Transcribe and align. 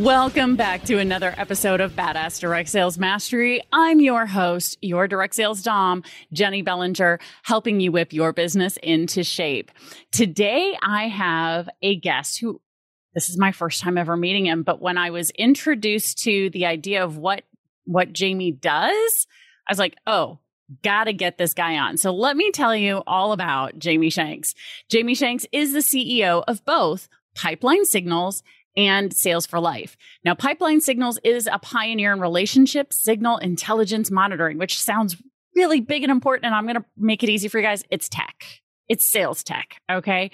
Welcome 0.00 0.56
back 0.56 0.84
to 0.84 0.96
another 0.96 1.34
episode 1.36 1.82
of 1.82 1.92
Badass 1.92 2.40
Direct 2.40 2.70
Sales 2.70 2.96
Mastery. 2.96 3.60
I'm 3.70 4.00
your 4.00 4.24
host, 4.24 4.78
your 4.80 5.06
direct 5.06 5.34
sales 5.34 5.62
dom, 5.62 6.04
Jenny 6.32 6.62
Bellinger, 6.62 7.18
helping 7.42 7.80
you 7.80 7.92
whip 7.92 8.14
your 8.14 8.32
business 8.32 8.78
into 8.82 9.22
shape. 9.22 9.70
Today, 10.10 10.74
I 10.82 11.08
have 11.08 11.68
a 11.82 11.96
guest 11.96 12.40
who 12.40 12.62
this 13.12 13.28
is 13.28 13.36
my 13.36 13.52
first 13.52 13.82
time 13.82 13.98
ever 13.98 14.16
meeting 14.16 14.46
him, 14.46 14.62
but 14.62 14.80
when 14.80 14.96
I 14.96 15.10
was 15.10 15.28
introduced 15.32 16.16
to 16.22 16.48
the 16.48 16.64
idea 16.64 17.04
of 17.04 17.18
what 17.18 17.42
what 17.84 18.14
Jamie 18.14 18.52
does, 18.52 19.26
I 19.68 19.70
was 19.70 19.78
like, 19.78 19.96
"Oh, 20.06 20.38
got 20.82 21.04
to 21.04 21.12
get 21.12 21.36
this 21.36 21.52
guy 21.52 21.76
on." 21.76 21.98
So 21.98 22.10
let 22.10 22.38
me 22.38 22.50
tell 22.52 22.74
you 22.74 23.02
all 23.06 23.32
about 23.32 23.78
Jamie 23.78 24.08
Shanks. 24.08 24.54
Jamie 24.88 25.14
Shanks 25.14 25.44
is 25.52 25.74
the 25.74 25.80
CEO 25.80 26.42
of 26.48 26.64
both 26.64 27.06
Pipeline 27.34 27.84
Signals 27.84 28.42
and 28.76 29.14
Sales 29.14 29.46
for 29.46 29.60
Life. 29.60 29.96
Now, 30.24 30.34
Pipeline 30.34 30.80
Signals 30.80 31.18
is 31.24 31.48
a 31.50 31.58
pioneer 31.58 32.12
in 32.12 32.20
relationship 32.20 32.92
signal 32.92 33.38
intelligence 33.38 34.10
monitoring, 34.10 34.58
which 34.58 34.80
sounds 34.80 35.16
really 35.56 35.80
big 35.80 36.02
and 36.02 36.12
important. 36.12 36.46
And 36.46 36.54
I'm 36.54 36.64
going 36.64 36.76
to 36.76 36.84
make 36.96 37.22
it 37.22 37.28
easy 37.28 37.48
for 37.48 37.58
you 37.58 37.64
guys. 37.64 37.84
It's 37.90 38.08
tech. 38.08 38.44
It's 38.88 39.10
sales 39.10 39.44
tech. 39.44 39.80
Okay. 39.90 40.30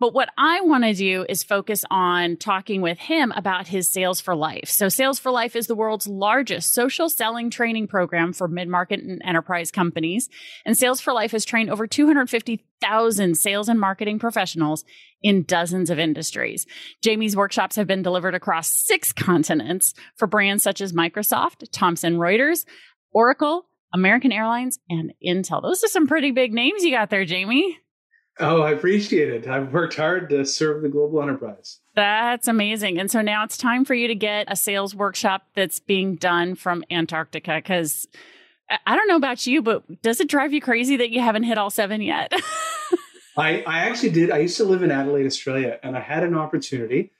But 0.00 0.12
what 0.12 0.28
I 0.36 0.60
want 0.62 0.82
to 0.84 0.92
do 0.92 1.24
is 1.28 1.44
focus 1.44 1.84
on 1.88 2.36
talking 2.36 2.80
with 2.80 2.98
him 2.98 3.32
about 3.36 3.68
his 3.68 3.92
Sales 3.92 4.20
for 4.20 4.34
Life. 4.34 4.68
So, 4.68 4.88
Sales 4.88 5.20
for 5.20 5.30
Life 5.30 5.54
is 5.54 5.68
the 5.68 5.76
world's 5.76 6.08
largest 6.08 6.74
social 6.74 7.08
selling 7.08 7.48
training 7.48 7.86
program 7.86 8.32
for 8.32 8.48
mid 8.48 8.68
market 8.68 9.00
and 9.00 9.22
enterprise 9.24 9.70
companies. 9.70 10.28
And 10.66 10.76
Sales 10.76 11.00
for 11.00 11.12
Life 11.12 11.30
has 11.30 11.44
trained 11.44 11.70
over 11.70 11.86
250,000 11.86 13.36
sales 13.36 13.68
and 13.68 13.78
marketing 13.78 14.18
professionals 14.18 14.84
in 15.22 15.44
dozens 15.44 15.90
of 15.90 15.98
industries. 16.00 16.66
Jamie's 17.00 17.36
workshops 17.36 17.76
have 17.76 17.86
been 17.86 18.02
delivered 18.02 18.34
across 18.34 18.68
six 18.68 19.12
continents 19.12 19.94
for 20.16 20.26
brands 20.26 20.64
such 20.64 20.80
as 20.80 20.92
Microsoft, 20.92 21.68
Thomson 21.70 22.16
Reuters, 22.16 22.64
Oracle, 23.12 23.66
American 23.94 24.32
Airlines, 24.32 24.80
and 24.90 25.12
Intel. 25.24 25.62
Those 25.62 25.84
are 25.84 25.88
some 25.88 26.08
pretty 26.08 26.32
big 26.32 26.52
names 26.52 26.82
you 26.82 26.90
got 26.90 27.10
there, 27.10 27.24
Jamie. 27.24 27.78
Oh, 28.40 28.62
I 28.62 28.72
appreciate 28.72 29.28
it. 29.30 29.46
I've 29.46 29.72
worked 29.72 29.96
hard 29.96 30.28
to 30.30 30.44
serve 30.44 30.82
the 30.82 30.88
global 30.88 31.22
enterprise. 31.22 31.78
That's 31.94 32.48
amazing. 32.48 32.98
And 32.98 33.10
so 33.10 33.20
now 33.20 33.44
it's 33.44 33.56
time 33.56 33.84
for 33.84 33.94
you 33.94 34.08
to 34.08 34.14
get 34.14 34.50
a 34.50 34.56
sales 34.56 34.94
workshop 34.94 35.46
that's 35.54 35.78
being 35.78 36.16
done 36.16 36.56
from 36.56 36.84
Antarctica 36.90 37.56
because 37.56 38.08
I 38.86 38.96
don't 38.96 39.06
know 39.06 39.16
about 39.16 39.46
you, 39.46 39.62
but 39.62 40.02
does 40.02 40.20
it 40.20 40.28
drive 40.28 40.52
you 40.52 40.60
crazy 40.60 40.96
that 40.96 41.10
you 41.10 41.20
haven't 41.20 41.44
hit 41.44 41.58
all 41.58 41.70
seven 41.70 42.02
yet? 42.02 42.32
I, 43.36 43.62
I 43.66 43.80
actually 43.80 44.10
did. 44.10 44.30
I 44.30 44.38
used 44.38 44.56
to 44.56 44.64
live 44.64 44.82
in 44.82 44.90
Adelaide, 44.90 45.26
Australia, 45.26 45.78
and 45.82 45.96
I 45.96 46.00
had 46.00 46.24
an 46.24 46.34
opportunity. 46.34 47.12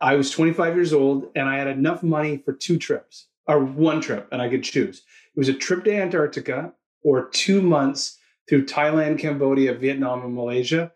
I 0.00 0.14
was 0.14 0.30
25 0.30 0.74
years 0.74 0.92
old 0.92 1.30
and 1.34 1.48
I 1.48 1.58
had 1.58 1.66
enough 1.66 2.02
money 2.02 2.38
for 2.38 2.52
two 2.52 2.78
trips 2.78 3.26
or 3.46 3.62
one 3.62 4.00
trip, 4.00 4.28
and 4.32 4.40
I 4.40 4.48
could 4.48 4.62
choose. 4.62 5.02
It 5.34 5.38
was 5.38 5.48
a 5.48 5.54
trip 5.54 5.84
to 5.84 5.94
Antarctica 5.94 6.72
or 7.02 7.28
two 7.28 7.60
months 7.60 8.18
through 8.52 8.66
Thailand, 8.66 9.18
Cambodia, 9.18 9.72
Vietnam, 9.72 10.22
and 10.22 10.34
Malaysia. 10.34 10.92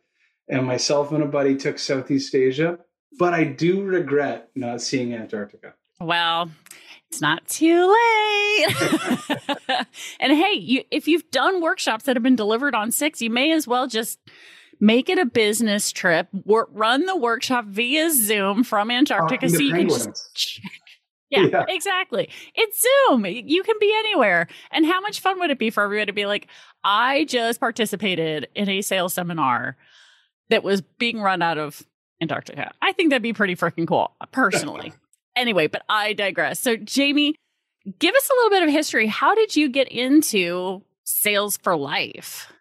And 0.47 0.67
myself 0.67 1.11
and 1.11 1.23
a 1.23 1.27
buddy 1.27 1.57
took 1.57 1.79
Southeast 1.79 2.35
Asia. 2.35 2.81
But 3.19 3.33
I 3.33 3.45
do 3.45 3.83
regret 3.83 4.51
not 4.55 4.83
seeing 4.83 5.15
Antarctica. 5.15 5.73
Well, 5.99 6.51
it's 7.09 7.23
not 7.23 7.49
too 7.49 7.87
late. 7.87 8.67
and 10.21 10.35
hey, 10.35 10.53
you, 10.53 10.83
if 10.91 11.09
you've 11.09 11.31
done 11.31 11.63
workshops 11.63 12.05
that 12.05 12.15
have 12.15 12.23
been 12.23 12.37
delivered 12.37 12.75
on 12.75 12.91
six, 12.91 13.23
you 13.23 13.31
may 13.31 13.53
as 13.53 13.67
well 13.67 13.87
just 13.87 14.19
make 14.79 15.09
it 15.09 15.19
a 15.19 15.25
business 15.25 15.93
trip. 15.93 16.29
Wor- 16.45 16.69
run 16.73 17.07
the 17.07 17.17
workshop 17.17 17.65
via 17.65 18.11
Zoom 18.11 18.65
from 18.65 18.91
Antarctica, 18.91 19.47
uh, 19.47 19.49
so 19.49 19.61
you 19.61 19.73
penguins. 19.73 20.05
can 20.05 20.13
just 20.13 20.61
yeah, 21.31 21.47
yeah, 21.51 21.65
exactly. 21.69 22.29
It's 22.55 22.87
Zoom. 23.09 23.25
You 23.25 23.63
can 23.63 23.77
be 23.81 23.93
anywhere. 23.97 24.47
And 24.71 24.85
how 24.85 25.01
much 25.01 25.21
fun 25.21 25.41
would 25.41 25.51
it 25.51 25.59
be 25.59 25.71
for 25.71 25.83
everybody 25.83 26.07
to 26.07 26.13
be 26.13 26.27
like, 26.27 26.49
I 26.87 27.25
just 27.25 27.59
participated 27.59 28.49
in 28.55 28.69
a 28.69 28.81
sales 28.81 29.13
seminar 29.13 29.77
that 30.51 30.63
was 30.63 30.81
being 30.81 31.21
run 31.21 31.43
out 31.43 31.59
of 31.59 31.83
Antarctica. 32.23 32.73
I 32.81 32.93
think 32.93 33.11
that'd 33.11 33.23
be 33.23 33.33
pretty 33.33 33.57
freaking 33.57 33.89
cool, 33.89 34.13
personally. 34.31 34.93
anyway, 35.37 35.67
but 35.67 35.83
I 35.89 36.13
digress. 36.13 36.61
So, 36.61 36.77
Jamie, 36.77 37.35
give 37.99 38.15
us 38.15 38.31
a 38.31 38.35
little 38.35 38.51
bit 38.51 38.63
of 38.63 38.71
history. 38.71 39.09
How 39.09 39.35
did 39.35 39.57
you 39.57 39.69
get 39.69 39.89
into 39.89 40.83
sales 41.03 41.57
for 41.57 41.77
life? 41.77 42.53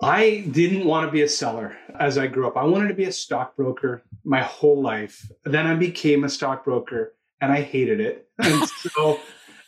I 0.00 0.44
didn't 0.52 0.84
want 0.84 1.06
to 1.06 1.12
be 1.12 1.22
a 1.22 1.28
seller 1.28 1.76
as 1.98 2.18
I 2.18 2.28
grew 2.28 2.46
up. 2.46 2.56
I 2.56 2.64
wanted 2.64 2.88
to 2.88 2.94
be 2.94 3.04
a 3.04 3.12
stockbroker 3.12 4.04
my 4.24 4.42
whole 4.42 4.80
life. 4.80 5.28
Then 5.44 5.66
I 5.66 5.74
became 5.74 6.22
a 6.22 6.28
stockbroker 6.28 7.14
and 7.40 7.50
I 7.50 7.62
hated 7.62 7.98
it. 7.98 8.28
And 8.38 8.68
so 8.68 9.18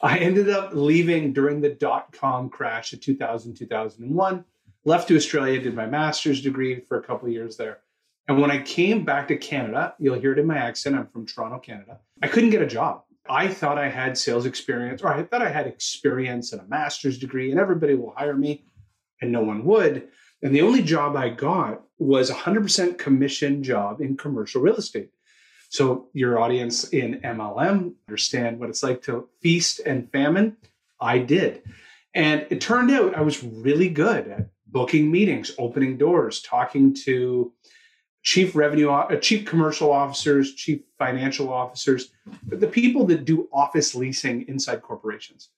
I 0.04 0.18
ended 0.18 0.50
up 0.50 0.74
leaving 0.74 1.32
during 1.32 1.62
the 1.62 1.70
dot 1.70 2.12
com 2.12 2.50
crash 2.50 2.92
of 2.92 3.00
2000, 3.00 3.54
2001, 3.54 4.44
left 4.84 5.08
to 5.08 5.16
Australia, 5.16 5.58
did 5.58 5.74
my 5.74 5.86
master's 5.86 6.42
degree 6.42 6.78
for 6.80 6.98
a 6.98 7.02
couple 7.02 7.26
years 7.30 7.56
there. 7.56 7.78
And 8.28 8.38
when 8.38 8.50
I 8.50 8.60
came 8.60 9.06
back 9.06 9.28
to 9.28 9.36
Canada, 9.38 9.94
you'll 9.98 10.20
hear 10.20 10.32
it 10.32 10.38
in 10.38 10.46
my 10.46 10.58
accent, 10.58 10.94
I'm 10.94 11.06
from 11.06 11.24
Toronto, 11.24 11.58
Canada, 11.58 12.00
I 12.20 12.28
couldn't 12.28 12.50
get 12.50 12.60
a 12.60 12.66
job. 12.66 13.04
I 13.30 13.48
thought 13.48 13.78
I 13.78 13.88
had 13.88 14.18
sales 14.18 14.44
experience, 14.44 15.00
or 15.00 15.08
I 15.08 15.22
thought 15.22 15.40
I 15.40 15.48
had 15.50 15.66
experience 15.66 16.52
and 16.52 16.60
a 16.60 16.66
master's 16.66 17.18
degree, 17.18 17.50
and 17.50 17.58
everybody 17.58 17.94
will 17.94 18.12
hire 18.14 18.36
me, 18.36 18.66
and 19.22 19.32
no 19.32 19.40
one 19.40 19.64
would. 19.64 20.08
And 20.42 20.54
the 20.54 20.60
only 20.60 20.82
job 20.82 21.16
I 21.16 21.30
got 21.30 21.80
was 21.98 22.28
a 22.28 22.34
100% 22.34 22.98
commission 22.98 23.62
job 23.62 24.02
in 24.02 24.18
commercial 24.18 24.60
real 24.60 24.76
estate. 24.76 25.12
So 25.74 26.06
your 26.12 26.38
audience 26.38 26.84
in 26.90 27.20
MLM 27.22 27.94
understand 28.06 28.60
what 28.60 28.70
it's 28.70 28.84
like 28.84 29.02
to 29.02 29.28
feast 29.42 29.80
and 29.80 30.08
famine. 30.12 30.56
I 31.00 31.18
did. 31.18 31.64
And 32.14 32.46
it 32.48 32.60
turned 32.60 32.92
out 32.92 33.16
I 33.16 33.22
was 33.22 33.42
really 33.42 33.88
good 33.88 34.28
at 34.28 34.50
booking 34.68 35.10
meetings, 35.10 35.50
opening 35.58 35.96
doors, 35.96 36.40
talking 36.42 36.94
to 37.06 37.52
chief 38.22 38.54
revenue, 38.54 38.88
uh, 38.88 39.16
chief 39.16 39.46
commercial 39.46 39.90
officers, 39.90 40.54
chief 40.54 40.82
financial 40.96 41.52
officers, 41.52 42.12
the 42.46 42.68
people 42.68 43.04
that 43.06 43.24
do 43.24 43.48
office 43.52 43.96
leasing 43.96 44.46
inside 44.46 44.80
corporations. 44.80 45.48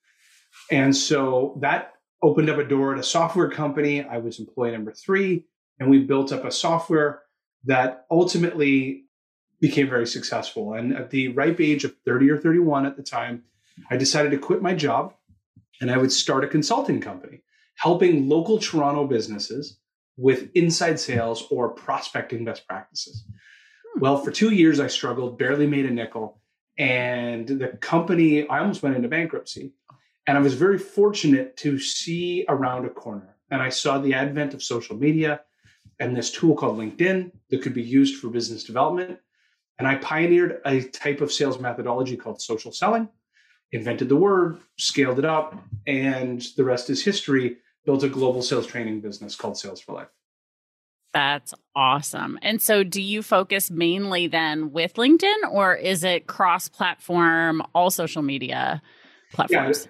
And 0.71 0.97
so 0.97 1.59
that 1.61 1.93
opened 2.23 2.49
up 2.49 2.57
a 2.57 2.65
door 2.65 2.95
at 2.95 2.99
a 2.99 3.03
software 3.03 3.51
company. 3.51 4.03
I 4.03 4.17
was 4.17 4.41
employee 4.41 4.71
number 4.71 4.93
three, 4.93 5.45
and 5.79 5.91
we 5.91 5.99
built 6.05 6.33
up 6.33 6.47
a 6.47 6.51
software 6.51 7.21
that 7.67 8.07
ultimately 8.11 9.06
became 9.61 9.89
very 9.89 10.07
successful. 10.07 10.75
And 10.75 10.95
at 10.95 11.11
the 11.11 11.29
ripe 11.29 11.61
age 11.61 11.85
of 11.85 11.95
30 12.05 12.31
or 12.31 12.39
31 12.39 12.87
at 12.87 12.97
the 12.97 13.03
time, 13.03 13.45
I 13.91 13.97
decided 13.97 14.31
to 14.31 14.39
quit 14.39 14.63
my 14.63 14.75
job 14.75 15.15
and 15.81 15.91
I 15.91 15.99
would 15.99 16.13
start 16.13 16.45
a 16.45 16.49
consulting 16.49 17.01
company 17.01 17.43
helping 17.77 18.29
local 18.29 18.59
Toronto 18.59 19.07
businesses 19.07 19.79
with 20.17 20.49
inside 20.55 20.99
sales 20.99 21.47
or 21.51 21.69
prospecting 21.69 22.45
best 22.45 22.67
practices. 22.67 23.25
Hmm. 23.95 24.01
Well, 24.01 24.19
for 24.19 24.31
two 24.31 24.51
years, 24.51 24.81
I 24.81 24.87
struggled, 24.87 25.39
barely 25.39 25.67
made 25.67 25.87
a 25.87 25.91
nickel. 25.91 26.41
And 26.79 27.47
the 27.47 27.69
company, 27.81 28.49
I 28.49 28.61
almost 28.61 28.83
went 28.83 28.97
into 28.97 29.09
bankruptcy. 29.09 29.73
And 30.27 30.37
I 30.37 30.41
was 30.41 30.55
very 30.55 30.79
fortunate 30.79 31.57
to 31.59 31.79
see 31.79 32.45
around 32.49 32.85
a 32.85 32.91
corner. 32.91 33.37
And 33.51 33.63
I 33.63 33.69
saw 33.69 33.99
the 33.99 34.15
advent 34.15 34.55
of 34.55 34.63
social 34.63 34.97
media 34.97 35.43
and 36.01 36.17
this 36.17 36.31
tool 36.31 36.57
called 36.57 36.79
LinkedIn 36.79 37.31
that 37.51 37.63
could 37.63 37.73
be 37.73 37.83
used 37.83 38.21
for 38.21 38.29
business 38.29 38.65
development. 38.65 39.19
And 39.79 39.87
I 39.87 39.97
pioneered 39.97 40.61
a 40.65 40.83
type 40.83 41.21
of 41.21 41.31
sales 41.31 41.59
methodology 41.61 42.17
called 42.17 42.41
social 42.41 42.73
selling, 42.73 43.09
invented 43.73 44.09
the 44.09 44.17
word, 44.17 44.59
scaled 44.79 45.19
it 45.19 45.25
up, 45.25 45.63
and 45.87 46.43
the 46.57 46.65
rest 46.65 46.89
is 46.91 47.05
history. 47.05 47.59
Built 47.85 48.03
a 48.03 48.09
global 48.09 48.43
sales 48.43 48.67
training 48.67 49.01
business 49.01 49.37
called 49.37 49.57
Sales 49.57 49.81
for 49.81 49.93
Life. 49.93 50.09
That's 51.13 51.55
awesome. 51.75 52.39
And 52.43 52.61
so, 52.61 52.83
do 52.83 53.01
you 53.01 53.23
focus 53.23 53.71
mainly 53.71 54.27
then 54.27 54.73
with 54.73 54.95
LinkedIn 54.95 55.51
or 55.51 55.75
is 55.75 56.05
it 56.05 56.27
cross 56.27 56.69
platform, 56.69 57.63
all 57.75 57.91
social 57.91 58.23
media 58.23 58.83
platforms? 59.33 59.89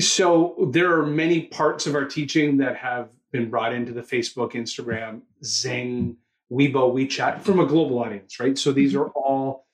So 0.00 0.68
there 0.72 0.92
are 0.98 1.06
many 1.06 1.42
parts 1.42 1.86
of 1.86 1.94
our 1.94 2.04
teaching 2.04 2.58
that 2.58 2.76
have 2.76 3.08
been 3.32 3.48
brought 3.48 3.72
into 3.72 3.92
the 3.92 4.02
Facebook, 4.02 4.52
Instagram, 4.52 5.22
Xing, 5.42 6.16
Weibo, 6.50 6.92
WeChat 6.94 7.42
from 7.42 7.60
a 7.60 7.66
global 7.66 7.98
audience, 7.98 8.40
right? 8.40 8.56
So 8.58 8.72
these 8.72 8.92
mm-hmm. 8.92 9.02
are 9.02 9.08
all 9.10 9.66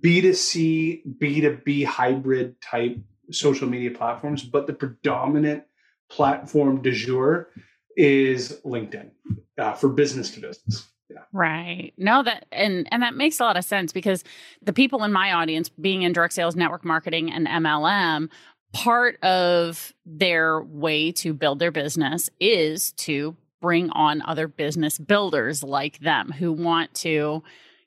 B2C, 0.00 1.18
B2B 1.18 1.84
hybrid 1.84 2.60
type 2.60 2.98
social 3.30 3.68
media 3.68 3.90
platforms, 3.90 4.42
but 4.42 4.66
the 4.66 4.72
predominant 4.72 5.64
platform 6.10 6.82
de 6.82 6.92
jour 6.92 7.50
is 7.96 8.60
LinkedIn 8.64 9.10
uh, 9.58 9.72
for 9.72 9.88
business 9.88 10.30
to 10.32 10.40
business. 10.40 10.88
Yeah. 11.10 11.20
Right. 11.32 11.92
No, 11.96 12.22
that 12.22 12.46
and 12.52 12.86
and 12.92 13.02
that 13.02 13.14
makes 13.16 13.40
a 13.40 13.44
lot 13.44 13.56
of 13.56 13.64
sense 13.64 13.92
because 13.92 14.24
the 14.60 14.74
people 14.74 15.04
in 15.04 15.12
my 15.12 15.32
audience 15.32 15.70
being 15.70 16.02
in 16.02 16.12
direct 16.12 16.34
sales, 16.34 16.54
network 16.54 16.84
marketing, 16.84 17.32
and 17.32 17.46
MLM, 17.46 18.28
part 18.72 19.22
of 19.22 19.94
their 20.04 20.60
way 20.60 21.10
to 21.12 21.32
build 21.32 21.60
their 21.60 21.70
business 21.70 22.28
is 22.40 22.92
to 22.92 23.34
bring 23.60 23.90
on 23.90 24.22
other 24.22 24.48
business 24.48 24.98
builders 24.98 25.62
like 25.62 25.98
them 25.98 26.30
who 26.30 26.52
want 26.52 26.94
to, 26.94 27.42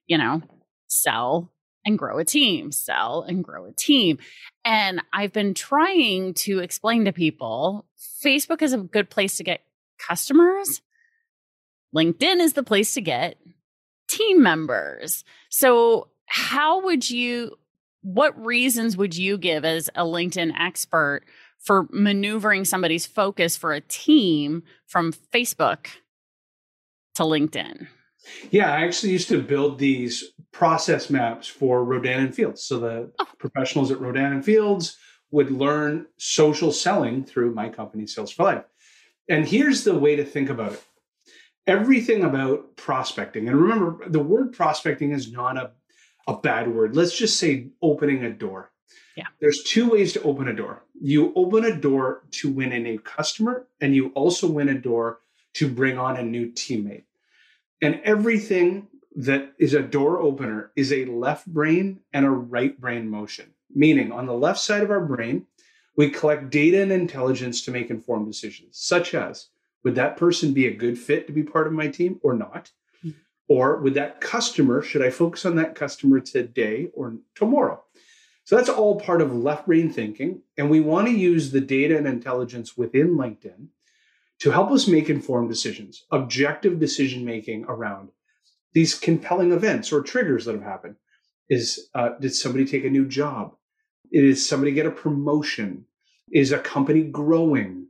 you 0.07 0.17
know, 0.17 0.41
sell 0.87 1.51
and 1.85 1.97
grow 1.97 2.19
a 2.19 2.25
team, 2.25 2.71
sell 2.71 3.23
and 3.27 3.43
grow 3.43 3.65
a 3.65 3.71
team. 3.71 4.19
And 4.63 5.01
I've 5.13 5.33
been 5.33 5.53
trying 5.53 6.33
to 6.35 6.59
explain 6.59 7.05
to 7.05 7.13
people 7.13 7.85
Facebook 8.23 8.61
is 8.61 8.73
a 8.73 8.77
good 8.77 9.09
place 9.09 9.37
to 9.37 9.43
get 9.43 9.61
customers. 9.97 10.81
LinkedIn 11.95 12.39
is 12.39 12.53
the 12.53 12.63
place 12.63 12.93
to 12.93 13.01
get 13.01 13.37
team 14.07 14.41
members. 14.41 15.23
So, 15.49 16.07
how 16.25 16.85
would 16.85 17.09
you, 17.09 17.57
what 18.03 18.45
reasons 18.45 18.95
would 18.95 19.17
you 19.17 19.37
give 19.37 19.65
as 19.65 19.89
a 19.95 20.03
LinkedIn 20.03 20.53
expert 20.57 21.23
for 21.61 21.87
maneuvering 21.91 22.65
somebody's 22.65 23.05
focus 23.05 23.55
for 23.55 23.71
a 23.71 23.81
team 23.81 24.63
from 24.87 25.13
Facebook 25.13 25.87
to 27.15 27.23
LinkedIn? 27.23 27.87
Yeah, 28.51 28.71
I 28.71 28.83
actually 28.83 29.13
used 29.13 29.29
to 29.29 29.41
build 29.41 29.79
these 29.79 30.23
process 30.51 31.09
maps 31.09 31.47
for 31.47 31.83
Rodan 31.83 32.19
and 32.19 32.35
Fields. 32.35 32.63
So 32.63 32.79
the 32.79 33.11
oh. 33.19 33.25
professionals 33.39 33.91
at 33.91 33.99
Rodan 33.99 34.33
and 34.33 34.45
Fields 34.45 34.97
would 35.31 35.51
learn 35.51 36.05
social 36.17 36.71
selling 36.71 37.23
through 37.23 37.53
my 37.53 37.69
company, 37.69 38.05
Sales 38.05 38.31
for 38.31 38.43
Life. 38.43 38.65
And 39.29 39.47
here's 39.47 39.83
the 39.83 39.97
way 39.97 40.15
to 40.15 40.25
think 40.25 40.49
about 40.49 40.73
it 40.73 40.83
everything 41.67 42.23
about 42.23 42.75
prospecting, 42.75 43.47
and 43.47 43.55
remember, 43.55 44.09
the 44.09 44.19
word 44.19 44.51
prospecting 44.53 45.11
is 45.11 45.31
not 45.31 45.57
a, 45.57 45.71
a 46.27 46.35
bad 46.37 46.67
word. 46.67 46.95
Let's 46.95 47.15
just 47.15 47.37
say 47.37 47.69
opening 47.81 48.23
a 48.23 48.31
door. 48.31 48.70
Yeah. 49.15 49.27
There's 49.39 49.63
two 49.63 49.89
ways 49.89 50.13
to 50.13 50.21
open 50.23 50.47
a 50.47 50.53
door. 50.53 50.83
You 50.99 51.33
open 51.35 51.65
a 51.65 51.75
door 51.75 52.23
to 52.31 52.51
win 52.51 52.71
a 52.71 52.79
new 52.79 52.99
customer, 52.99 53.67
and 53.81 53.95
you 53.95 54.09
also 54.09 54.47
win 54.49 54.69
a 54.69 54.77
door 54.77 55.19
to 55.55 55.67
bring 55.67 55.97
on 55.97 56.17
a 56.17 56.23
new 56.23 56.51
teammate. 56.51 57.03
And 57.81 57.99
everything 58.03 58.87
that 59.15 59.53
is 59.59 59.73
a 59.73 59.81
door 59.81 60.21
opener 60.21 60.71
is 60.75 60.93
a 60.93 61.05
left 61.05 61.47
brain 61.47 61.99
and 62.13 62.25
a 62.25 62.29
right 62.29 62.79
brain 62.79 63.09
motion. 63.09 63.53
Meaning, 63.73 64.11
on 64.11 64.25
the 64.25 64.33
left 64.33 64.59
side 64.59 64.83
of 64.83 64.91
our 64.91 65.05
brain, 65.05 65.47
we 65.97 66.09
collect 66.09 66.49
data 66.49 66.81
and 66.81 66.91
intelligence 66.91 67.61
to 67.63 67.71
make 67.71 67.89
informed 67.89 68.27
decisions, 68.27 68.77
such 68.77 69.13
as 69.13 69.47
would 69.83 69.95
that 69.95 70.17
person 70.17 70.53
be 70.53 70.67
a 70.67 70.73
good 70.73 70.97
fit 70.97 71.27
to 71.27 71.33
be 71.33 71.43
part 71.43 71.67
of 71.67 71.73
my 71.73 71.87
team 71.87 72.19
or 72.23 72.33
not? 72.33 72.71
Mm-hmm. 73.05 73.17
Or 73.47 73.77
would 73.77 73.95
that 73.95 74.21
customer, 74.21 74.81
should 74.81 75.01
I 75.01 75.09
focus 75.09 75.45
on 75.45 75.55
that 75.55 75.75
customer 75.75 76.19
today 76.19 76.89
or 76.93 77.17
tomorrow? 77.35 77.83
So 78.43 78.55
that's 78.55 78.69
all 78.69 78.99
part 78.99 79.21
of 79.21 79.33
left 79.33 79.67
brain 79.67 79.91
thinking. 79.91 80.41
And 80.57 80.69
we 80.69 80.79
want 80.79 81.07
to 81.07 81.13
use 81.13 81.51
the 81.51 81.61
data 81.61 81.97
and 81.97 82.07
intelligence 82.07 82.75
within 82.75 83.17
LinkedIn 83.17 83.67
to 84.39 84.51
help 84.51 84.71
us 84.71 84.87
make 84.87 85.09
informed 85.09 85.49
decisions, 85.49 86.05
objective 86.11 86.79
decision 86.79 87.23
making 87.23 87.65
around 87.65 88.09
these 88.73 88.95
compelling 88.95 89.51
events 89.51 89.91
or 89.91 90.01
triggers 90.01 90.45
that 90.45 90.55
have 90.55 90.63
happened. 90.63 90.95
Is 91.49 91.89
uh, 91.93 92.11
did 92.19 92.33
somebody 92.33 92.65
take 92.65 92.85
a 92.85 92.89
new 92.89 93.05
job? 93.05 93.55
Is 94.11 94.47
somebody 94.47 94.71
get 94.71 94.85
a 94.85 94.91
promotion? 94.91 95.85
Is 96.31 96.51
a 96.51 96.59
company 96.59 97.03
growing? 97.03 97.87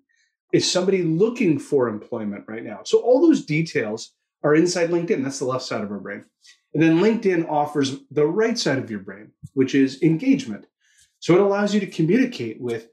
Is 0.51 0.69
somebody 0.69 1.03
looking 1.03 1.59
for 1.59 1.87
employment 1.87 2.45
right 2.47 2.63
now? 2.63 2.81
So 2.83 2.99
all 2.99 3.21
those 3.21 3.45
details 3.45 4.13
are 4.43 4.55
inside 4.55 4.89
LinkedIn. 4.89 5.23
That's 5.23 5.39
the 5.39 5.45
left 5.45 5.63
side 5.63 5.83
of 5.83 5.91
our 5.91 5.99
brain. 5.99 6.25
And 6.73 6.81
then 6.81 6.99
LinkedIn 6.99 7.49
offers 7.49 7.97
the 8.09 8.25
right 8.25 8.57
side 8.57 8.77
of 8.77 8.89
your 8.89 9.01
brain, 9.01 9.31
which 9.53 9.75
is 9.75 10.01
engagement. 10.01 10.67
So 11.19 11.35
it 11.35 11.41
allows 11.41 11.73
you 11.73 11.79
to 11.81 11.87
communicate 11.87 12.61
with 12.61 12.87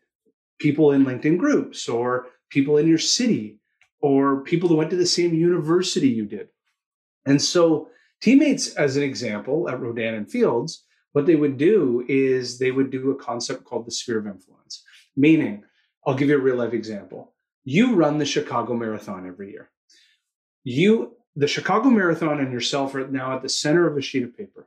people 0.58 0.92
in 0.92 1.04
LinkedIn 1.04 1.38
groups 1.38 1.88
or 1.88 2.26
people 2.50 2.76
in 2.76 2.88
your 2.88 2.98
city 2.98 3.58
or 4.00 4.42
people 4.42 4.68
that 4.68 4.74
went 4.74 4.90
to 4.90 4.96
the 4.96 5.06
same 5.06 5.34
university 5.34 6.08
you 6.08 6.26
did. 6.26 6.48
And 7.26 7.40
so 7.40 7.88
teammates, 8.20 8.74
as 8.74 8.96
an 8.96 9.02
example, 9.02 9.68
at 9.68 9.80
Rodan 9.80 10.14
and 10.14 10.30
Fields, 10.30 10.84
what 11.12 11.26
they 11.26 11.36
would 11.36 11.56
do 11.56 12.04
is 12.08 12.58
they 12.58 12.70
would 12.70 12.90
do 12.90 13.10
a 13.10 13.16
concept 13.16 13.64
called 13.64 13.86
the 13.86 13.90
sphere 13.90 14.18
of 14.18 14.26
influence. 14.26 14.82
Meaning, 15.16 15.64
I'll 16.06 16.14
give 16.14 16.28
you 16.28 16.36
a 16.36 16.40
real 16.40 16.56
life 16.56 16.72
example. 16.72 17.34
You 17.64 17.94
run 17.94 18.18
the 18.18 18.24
Chicago 18.24 18.74
Marathon 18.74 19.26
every 19.26 19.50
year. 19.50 19.70
You, 20.64 21.16
the 21.38 21.46
Chicago 21.46 21.88
Marathon 21.88 22.40
and 22.40 22.52
yourself 22.52 22.96
are 22.96 23.06
now 23.06 23.36
at 23.36 23.42
the 23.42 23.48
center 23.48 23.86
of 23.86 23.96
a 23.96 24.02
sheet 24.02 24.24
of 24.24 24.36
paper. 24.36 24.66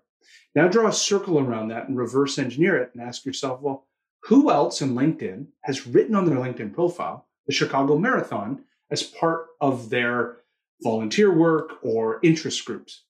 Now 0.56 0.70
draw 0.70 0.88
a 0.88 0.94
circle 0.94 1.38
around 1.38 1.68
that 1.68 1.90
and 1.90 1.98
reverse 1.98 2.38
engineer 2.38 2.78
it 2.78 2.92
and 2.94 3.04
ask 3.04 3.26
yourself, 3.26 3.60
well, 3.60 3.88
who 4.22 4.50
else 4.50 4.82
in 4.82 4.96
LinkedIn 4.96 5.48
has 5.64 5.86
written 5.86 6.16
on 6.16 6.26
their 6.26 6.38
LinkedIn 6.38 6.74
profile 6.74 7.28
the 7.46 7.52
Chicago 7.52 7.98
Marathon 7.98 8.64
as 8.90 9.04
part 9.04 9.48
of 9.60 9.90
their 9.90 10.38
volunteer 10.82 11.38
work 11.38 11.78
or 11.84 12.22
interest 12.24 12.64
groups? 12.64 13.04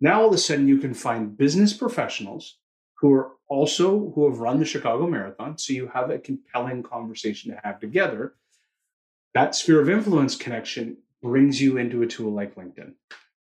Now 0.00 0.20
all 0.20 0.28
of 0.28 0.34
a 0.34 0.38
sudden 0.38 0.68
you 0.68 0.78
can 0.78 0.94
find 0.94 1.36
business 1.36 1.72
professionals 1.72 2.58
who 2.94 3.12
are 3.14 3.32
also 3.48 4.12
who 4.14 4.30
have 4.30 4.38
run 4.38 4.60
the 4.60 4.64
Chicago 4.64 5.08
Marathon. 5.08 5.58
So 5.58 5.72
you 5.72 5.88
have 5.92 6.10
a 6.10 6.20
compelling 6.20 6.84
conversation 6.84 7.50
to 7.50 7.60
have 7.64 7.80
together. 7.80 8.34
That 9.34 9.56
sphere 9.56 9.80
of 9.80 9.90
influence 9.90 10.36
connection 10.36 10.98
brings 11.22 11.60
you 11.60 11.76
into 11.78 12.02
a 12.02 12.06
tool 12.06 12.32
like 12.32 12.56
LinkedIn. 12.56 12.94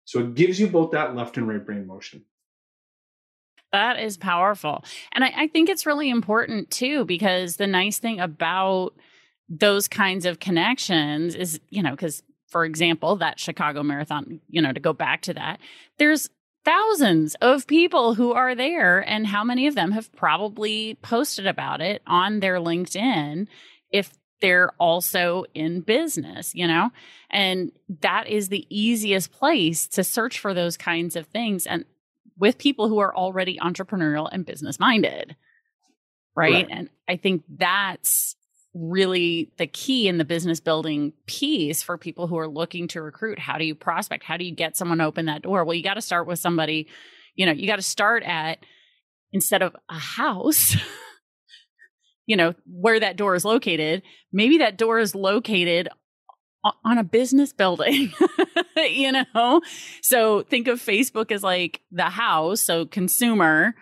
So 0.05 0.19
it 0.19 0.35
gives 0.35 0.59
you 0.59 0.67
both 0.67 0.91
that 0.91 1.15
left 1.15 1.37
and 1.37 1.47
right 1.47 1.65
brain 1.65 1.87
motion. 1.87 2.23
That 3.71 3.99
is 3.99 4.17
powerful. 4.17 4.83
And 5.13 5.23
I, 5.23 5.33
I, 5.35 5.47
think 5.47 5.69
it's 5.69 5.85
really 5.85 6.09
important 6.09 6.69
too, 6.69 7.05
because 7.05 7.55
the 7.55 7.67
nice 7.67 7.99
thing 7.99 8.19
about 8.19 8.91
those 9.47 9.87
kinds 9.87 10.25
of 10.25 10.39
connections 10.39 11.35
is, 11.35 11.59
you 11.69 11.81
know, 11.81 11.91
because 11.91 12.21
for 12.47 12.65
example, 12.65 13.15
that 13.15 13.39
Chicago 13.39 13.81
Marathon, 13.81 14.41
you 14.49 14.61
know, 14.61 14.73
to 14.73 14.79
go 14.79 14.91
back 14.91 15.21
to 15.23 15.33
that, 15.33 15.59
there's 15.97 16.29
thousands 16.65 17.35
of 17.35 17.65
people 17.65 18.13
who 18.13 18.33
are 18.33 18.53
there, 18.53 18.99
and 18.99 19.25
how 19.25 19.43
many 19.43 19.67
of 19.67 19.75
them 19.75 19.91
have 19.91 20.11
probably 20.11 20.95
posted 21.01 21.47
about 21.47 21.81
it 21.81 22.01
on 22.05 22.39
their 22.41 22.57
LinkedIn 22.57 23.47
if 23.89 24.11
they're 24.41 24.71
also 24.79 25.45
in 25.53 25.81
business, 25.81 26.53
you 26.53 26.67
know? 26.67 26.89
And 27.29 27.71
that 28.01 28.27
is 28.27 28.49
the 28.49 28.65
easiest 28.69 29.31
place 29.31 29.87
to 29.89 30.03
search 30.03 30.39
for 30.39 30.53
those 30.53 30.77
kinds 30.77 31.15
of 31.15 31.27
things. 31.27 31.65
And 31.65 31.85
with 32.37 32.57
people 32.57 32.89
who 32.89 32.99
are 32.99 33.15
already 33.15 33.57
entrepreneurial 33.59 34.27
and 34.31 34.45
business 34.45 34.79
minded. 34.79 35.35
Right? 36.35 36.53
right. 36.53 36.67
And 36.69 36.89
I 37.07 37.17
think 37.17 37.43
that's 37.47 38.35
really 38.73 39.51
the 39.57 39.67
key 39.67 40.07
in 40.07 40.17
the 40.17 40.25
business 40.25 40.59
building 40.59 41.13
piece 41.25 41.83
for 41.83 41.97
people 41.97 42.27
who 42.27 42.37
are 42.37 42.47
looking 42.47 42.87
to 42.89 43.01
recruit. 43.01 43.37
How 43.37 43.57
do 43.57 43.65
you 43.65 43.75
prospect? 43.75 44.23
How 44.23 44.37
do 44.37 44.45
you 44.45 44.55
get 44.55 44.77
someone 44.77 44.99
to 44.99 45.05
open 45.05 45.25
that 45.25 45.41
door? 45.41 45.63
Well, 45.63 45.75
you 45.75 45.83
got 45.83 45.95
to 45.95 46.01
start 46.01 46.25
with 46.25 46.39
somebody, 46.39 46.87
you 47.35 47.45
know, 47.45 47.51
you 47.51 47.67
got 47.67 47.75
to 47.77 47.81
start 47.81 48.23
at 48.23 48.59
instead 49.33 49.61
of 49.61 49.75
a 49.89 49.97
house, 49.97 50.75
you 52.31 52.37
know, 52.37 52.55
where 52.65 52.97
that 52.97 53.17
door 53.17 53.35
is 53.35 53.43
located, 53.43 54.03
maybe 54.31 54.59
that 54.59 54.77
door 54.77 54.99
is 54.99 55.13
located 55.13 55.89
on 56.63 56.97
a 56.97 57.03
business 57.03 57.51
building, 57.51 58.13
you 58.77 59.11
know? 59.11 59.59
So 60.01 60.43
think 60.43 60.69
of 60.69 60.79
Facebook 60.79 61.29
as 61.29 61.43
like 61.43 61.81
the 61.91 62.05
house, 62.05 62.61
so 62.61 62.85
consumer. 62.85 63.75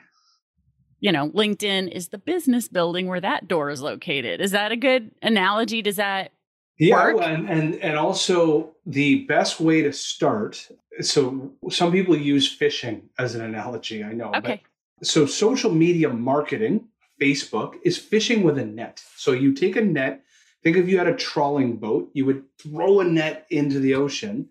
You 1.00 1.12
know, 1.12 1.30
LinkedIn 1.30 1.92
is 1.92 2.08
the 2.08 2.18
business 2.18 2.68
building 2.68 3.06
where 3.06 3.22
that 3.22 3.48
door 3.48 3.70
is 3.70 3.84
located. 3.84 4.42
Is 4.42 4.50
that 4.50 4.72
a 4.72 4.76
good 4.76 5.12
analogy? 5.22 5.84
Does 5.84 5.98
that 5.98 6.32
yeah, 6.80 7.08
and, 7.22 7.48
and 7.48 7.76
and 7.76 7.98
also 8.00 8.72
the 8.88 9.26
best 9.26 9.60
way 9.60 9.84
to 9.84 9.94
start. 9.94 10.68
So 11.02 11.52
some 11.70 11.92
people 11.92 12.18
use 12.18 12.52
fishing 12.52 13.10
as 13.20 13.36
an 13.36 13.42
analogy. 13.42 14.04
I 14.04 14.14
know. 14.14 14.32
Okay. 14.34 14.64
so 15.04 15.28
social 15.28 15.72
media 15.72 16.10
marketing, 16.10 16.88
Facebook, 17.22 17.76
is 17.84 17.98
fishing 17.98 18.44
with 18.44 18.58
a 18.58 18.66
net. 18.66 19.02
So 19.16 19.32
you 19.32 19.54
take 19.54 19.76
a 19.76 19.82
net 19.82 20.24
Think 20.64 20.76
if 20.76 20.90
you 20.90 20.98
had 20.98 21.08
a 21.08 21.16
trawling 21.16 21.78
boat, 21.78 22.10
you 22.14 22.26
would 22.26 22.44
throw 22.62 23.00
a 23.00 23.06
net 23.06 23.46
into 23.50 23.80
the 23.80 23.96
ocean. 23.96 24.50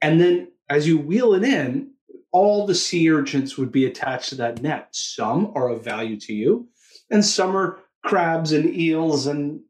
And 0.00 0.20
then 0.20 0.48
as 0.68 0.86
you 0.88 0.98
wheel 0.98 1.34
it 1.34 1.44
in, 1.44 1.92
all 2.32 2.66
the 2.66 2.74
sea 2.74 3.10
urchins 3.10 3.58
would 3.58 3.72
be 3.72 3.84
attached 3.84 4.30
to 4.30 4.34
that 4.36 4.62
net. 4.62 4.88
Some 4.92 5.52
are 5.54 5.68
of 5.68 5.84
value 5.84 6.18
to 6.20 6.32
you, 6.32 6.68
and 7.10 7.24
some 7.24 7.56
are 7.56 7.80
crabs 8.04 8.52
and 8.52 8.74
eels 8.74 9.26
and 9.26 9.60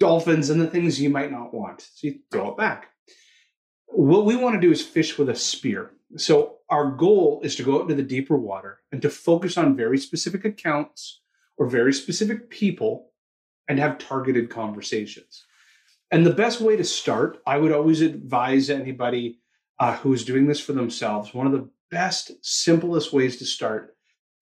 dolphins 0.00 0.50
and 0.50 0.60
the 0.60 0.66
things 0.66 1.00
you 1.00 1.10
might 1.10 1.30
not 1.30 1.54
want. 1.54 1.82
So 1.82 2.08
you 2.08 2.20
throw 2.32 2.50
it 2.50 2.56
back. 2.56 2.88
What 3.86 4.24
we 4.24 4.34
want 4.34 4.54
to 4.54 4.60
do 4.60 4.72
is 4.72 4.82
fish 4.82 5.18
with 5.18 5.28
a 5.28 5.36
spear. 5.36 5.92
So 6.16 6.56
our 6.68 6.90
goal 6.90 7.42
is 7.44 7.54
to 7.56 7.62
go 7.62 7.76
out 7.76 7.82
into 7.82 7.94
the 7.94 8.02
deeper 8.02 8.36
water 8.36 8.80
and 8.90 9.02
to 9.02 9.10
focus 9.10 9.58
on 9.58 9.76
very 9.76 9.98
specific 9.98 10.44
accounts 10.44 11.20
or 11.60 11.66
very 11.66 11.92
specific 11.92 12.48
people 12.48 13.12
and 13.68 13.78
have 13.78 13.98
targeted 13.98 14.48
conversations. 14.48 15.44
And 16.10 16.26
the 16.26 16.32
best 16.32 16.60
way 16.60 16.74
to 16.76 16.82
start, 16.82 17.38
I 17.46 17.58
would 17.58 17.70
always 17.70 18.00
advise 18.00 18.70
anybody 18.70 19.38
uh, 19.78 19.96
who's 19.98 20.24
doing 20.24 20.46
this 20.46 20.58
for 20.58 20.72
themselves, 20.72 21.34
one 21.34 21.46
of 21.46 21.52
the 21.52 21.68
best, 21.90 22.32
simplest 22.42 23.12
ways 23.12 23.36
to 23.36 23.44
start 23.44 23.94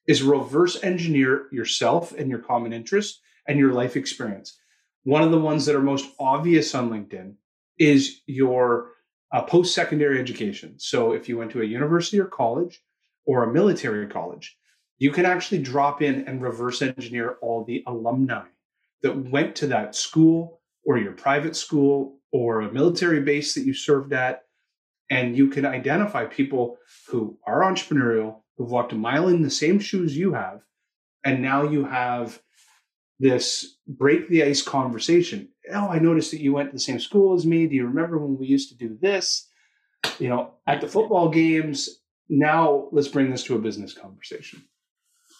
is 0.07 0.23
reverse 0.23 0.83
engineer 0.83 1.49
yourself 1.53 2.13
and 2.13 2.31
your 2.31 2.39
common 2.39 2.73
interest 2.73 3.21
and 3.47 3.59
your 3.59 3.73
life 3.73 3.97
experience. 3.97 4.57
One 5.03 5.23
of 5.23 5.33
the 5.33 5.41
ones 5.41 5.67
that 5.67 5.75
are 5.75 5.83
most 5.83 6.09
obvious 6.21 6.75
on 6.75 6.89
LinkedIn 6.89 7.35
is 7.79 8.21
your 8.27 8.93
uh, 9.33 9.43
post 9.43 9.75
secondary 9.75 10.21
education. 10.21 10.75
So 10.79 11.13
if 11.13 11.29
you 11.29 11.37
went 11.37 11.51
to 11.53 11.63
a 11.63 11.67
university 11.67 12.21
or 12.21 12.27
college 12.27 12.81
or 13.27 13.43
a 13.43 13.53
military 13.53 14.07
college, 14.07 14.57
you 14.99 15.13
can 15.13 15.25
actually 15.25 15.63
drop 15.63 16.03
in 16.03 16.27
and 16.27 16.43
reverse 16.43 16.83
engineer 16.83 17.37
all 17.41 17.65
the 17.65 17.85
alumni 17.87 18.45
that 19.03 19.17
went 19.31 19.55
to 19.57 19.69
that 19.69 19.95
school 19.95 20.61
or 20.85 20.99
your 20.99 21.13
private 21.13 21.55
school 21.55 22.19
or 22.33 22.61
a 22.61 22.73
military 22.73 23.21
base 23.21 23.55
that 23.55 23.65
you 23.65 23.73
served 23.73 24.13
at. 24.13 24.43
And 25.11 25.37
you 25.37 25.49
can 25.49 25.65
identify 25.65 26.27
people 26.27 26.77
who 27.09 27.39
are 27.47 27.61
entrepreneurial, 27.61 28.43
who've 28.57 28.71
walked 28.71 28.93
a 28.93 28.97
mile 28.97 29.29
in 29.29 29.43
the 29.43 29.51
same 29.51 29.79
shoes 29.79 30.17
you 30.17 30.35
have. 30.35 30.61
And 31.25 31.41
now 31.41 31.63
you 31.63 31.85
have 31.85 32.41
this 33.19 33.79
break 33.87 34.29
the 34.29 34.43
ice 34.43 34.63
conversation. 34.63 35.49
Oh, 35.73 35.89
I 35.89 35.99
noticed 35.99 36.31
that 36.33 36.41
you 36.41 36.53
went 36.53 36.71
to 36.71 36.75
the 36.75 36.81
same 36.81 37.01
school 37.01 37.35
as 37.35 37.47
me. 37.47 37.67
Do 37.67 37.75
you 37.75 37.87
remember 37.87 38.19
when 38.19 38.37
we 38.37 38.47
used 38.47 38.69
to 38.71 38.77
do 38.77 38.99
this? 39.01 39.49
You 40.19 40.29
know, 40.29 40.55
at 40.67 40.81
the 40.81 40.89
football 40.89 41.29
games. 41.29 42.01
Now 42.29 42.89
let's 42.93 43.09
bring 43.09 43.31
this 43.31 43.45
to 43.45 43.57
a 43.57 43.59
business 43.59 43.95
conversation. 43.95 44.63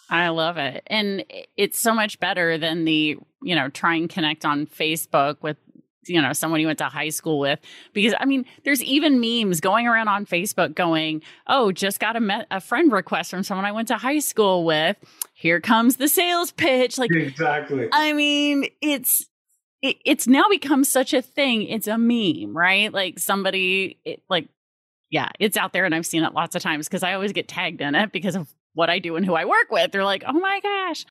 I 0.09 0.29
love 0.29 0.57
it. 0.57 0.83
And 0.87 1.23
it's 1.55 1.79
so 1.79 1.93
much 1.93 2.19
better 2.19 2.57
than 2.57 2.85
the, 2.85 3.17
you 3.43 3.55
know, 3.55 3.69
try 3.69 3.95
and 3.95 4.09
connect 4.09 4.45
on 4.45 4.65
Facebook 4.65 5.37
with 5.41 5.57
you 6.09 6.21
know 6.21 6.33
someone 6.33 6.59
you 6.59 6.67
went 6.67 6.79
to 6.79 6.85
high 6.85 7.09
school 7.09 7.39
with. 7.39 7.59
Because 7.93 8.13
i 8.19 8.25
mean 8.25 8.45
there's 8.63 8.83
even 8.83 9.19
memes 9.19 9.61
going 9.61 9.87
around 9.87 10.07
on 10.07 10.25
facebook 10.25 10.73
going 10.73 11.21
oh 11.47 11.71
just 11.71 11.99
got 11.99 12.15
a, 12.15 12.19
met, 12.19 12.47
a 12.49 12.59
friend 12.59 12.91
request 12.91 13.29
from 13.29 13.43
someone 13.43 13.65
i 13.65 13.71
went 13.71 13.89
to 13.89 13.97
high 13.97 14.19
school 14.19 14.65
with. 14.65 14.97
Here 15.33 15.61
comes 15.61 15.95
the 15.97 16.07
sales 16.07 16.51
pitch. 16.51 16.97
Like 16.97 17.11
exactly. 17.13 17.87
I 17.91 18.13
mean 18.13 18.65
it's 18.81 19.27
it, 19.81 19.97
it's 20.03 20.27
now 20.27 20.43
become 20.49 20.83
such 20.83 21.13
a 21.13 21.21
thing. 21.21 21.63
It's 21.63 21.87
a 21.87 21.97
meme 21.97 22.55
right? 22.55 22.91
Like 22.91 23.19
somebody 23.19 23.99
it, 24.03 24.23
like 24.29 24.49
yeah 25.09 25.29
it's 25.39 25.57
out 25.57 25.73
there 25.73 25.85
and 25.85 25.95
i've 25.95 26.05
seen 26.05 26.23
it 26.23 26.33
lots 26.33 26.55
of 26.55 26.61
times 26.61 26.87
because 26.87 27.01
i 27.01 27.13
always 27.13 27.31
get 27.33 27.47
tagged 27.47 27.81
in 27.81 27.95
it 27.95 28.11
because 28.11 28.35
of 28.35 28.47
what 28.79 28.89
i 28.89 28.97
do 28.97 29.15
and 29.17 29.25
who 29.25 29.35
i 29.35 29.45
work 29.45 29.67
with 29.69 29.91
they're 29.91 30.03
like 30.03 30.23
oh 30.25 30.39
my 30.39 30.59
gosh 30.63 31.05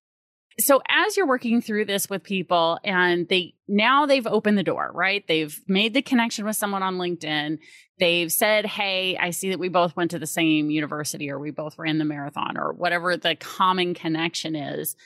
so 0.61 0.83
as 0.89 1.17
you're 1.17 1.27
working 1.27 1.61
through 1.61 1.85
this 1.85 2.11
with 2.11 2.23
people 2.25 2.79
and 2.83 3.29
they 3.29 3.55
now 3.69 4.07
they've 4.07 4.27
opened 4.27 4.59
the 4.59 4.65
door, 4.65 4.91
right? 4.93 5.25
They've 5.29 5.57
made 5.69 5.95
the 5.95 6.03
connection 6.03 6.45
with 6.45 6.57
someone 6.57 6.83
on 6.83 6.97
LinkedIn. 6.97 7.59
They've 7.99 8.31
said, 8.31 8.67
Hey, 8.67 9.17
I 9.17 9.31
see 9.31 9.51
that 9.51 9.61
we 9.61 9.69
both 9.69 9.95
went 9.95 10.11
to 10.13 10.19
the 10.19 10.27
same 10.27 10.71
university 10.71 11.31
or 11.31 11.39
we 11.39 11.53
both 11.53 11.79
ran 11.79 11.99
the 11.99 12.05
marathon 12.05 12.57
or 12.59 12.73
whatever 12.73 13.17
the 13.17 13.37
common 13.37 13.95
connection 13.95 14.57
is. 14.57 14.97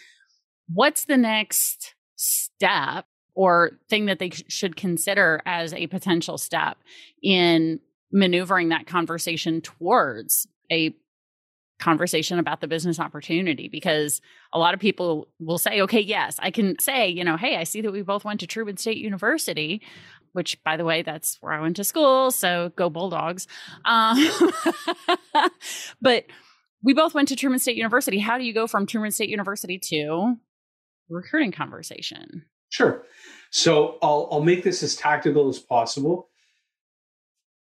What's 0.73 1.05
the 1.05 1.19
next 1.19 1.95
step 2.17 3.07
or 3.35 3.73
thing 3.91 4.07
that 4.07 4.19
they 4.19 4.31
should 4.49 4.77
consider 4.77 5.43
as 5.45 5.75
a 5.75 5.87
potential 5.89 6.39
step 6.39 6.79
in 7.23 7.81
maneuvering 8.11 8.71
that 8.71 8.87
conversation 8.87 9.61
towards 9.61 10.47
a 10.71 10.95
conversation 11.83 12.39
about 12.39 12.61
the 12.61 12.69
business 12.69 13.01
opportunity 13.01 13.69
because 13.69 14.21
a 14.53 14.59
lot 14.59 14.73
of 14.73 14.79
people 14.79 15.29
will 15.41 15.59
say, 15.59 15.81
okay, 15.83 16.01
yes, 16.01 16.37
I 16.39 16.53
can 16.53 16.79
say, 16.79 17.09
you 17.09 17.25
know, 17.25 17.37
hey, 17.37 17.57
I 17.57 17.65
see 17.65 17.81
that 17.81 17.91
we 17.91 18.03
both 18.03 18.25
went 18.25 18.41
to 18.41 18.47
Truman 18.47 18.77
State 18.77 18.99
University, 18.99 19.83
which, 20.33 20.63
by 20.63 20.77
the 20.77 20.85
way, 20.85 21.03
that's 21.03 21.39
where 21.41 21.53
I 21.53 21.61
went 21.61 21.77
to 21.77 21.85
school. 21.85 22.31
So 22.31 22.71
go 22.77 22.89
Bulldogs. 22.89 23.49
Um, 23.85 24.25
but 26.01 26.27
we 26.85 26.95
both 26.95 27.15
went 27.15 27.29
to 27.29 27.37
Truman 27.37 27.59
State 27.59 27.77
University. 27.77 28.21
How 28.21 28.39
do 28.39 28.45
you 28.45 28.55
go 28.55 28.69
from 28.69 28.87
Truman 28.87 29.11
State 29.11 29.29
University 29.29 29.81
to 29.91 30.37
recruiting 31.09 31.51
conversation? 31.51 32.45
Sure. 32.69 33.05
So 33.51 33.99
I'll, 34.03 34.29
I'll 34.31 34.43
make 34.43 34.63
this 34.63 34.85
as 34.85 34.95
tactical 34.95 35.49
as 35.49 35.59
possible. 35.59 36.31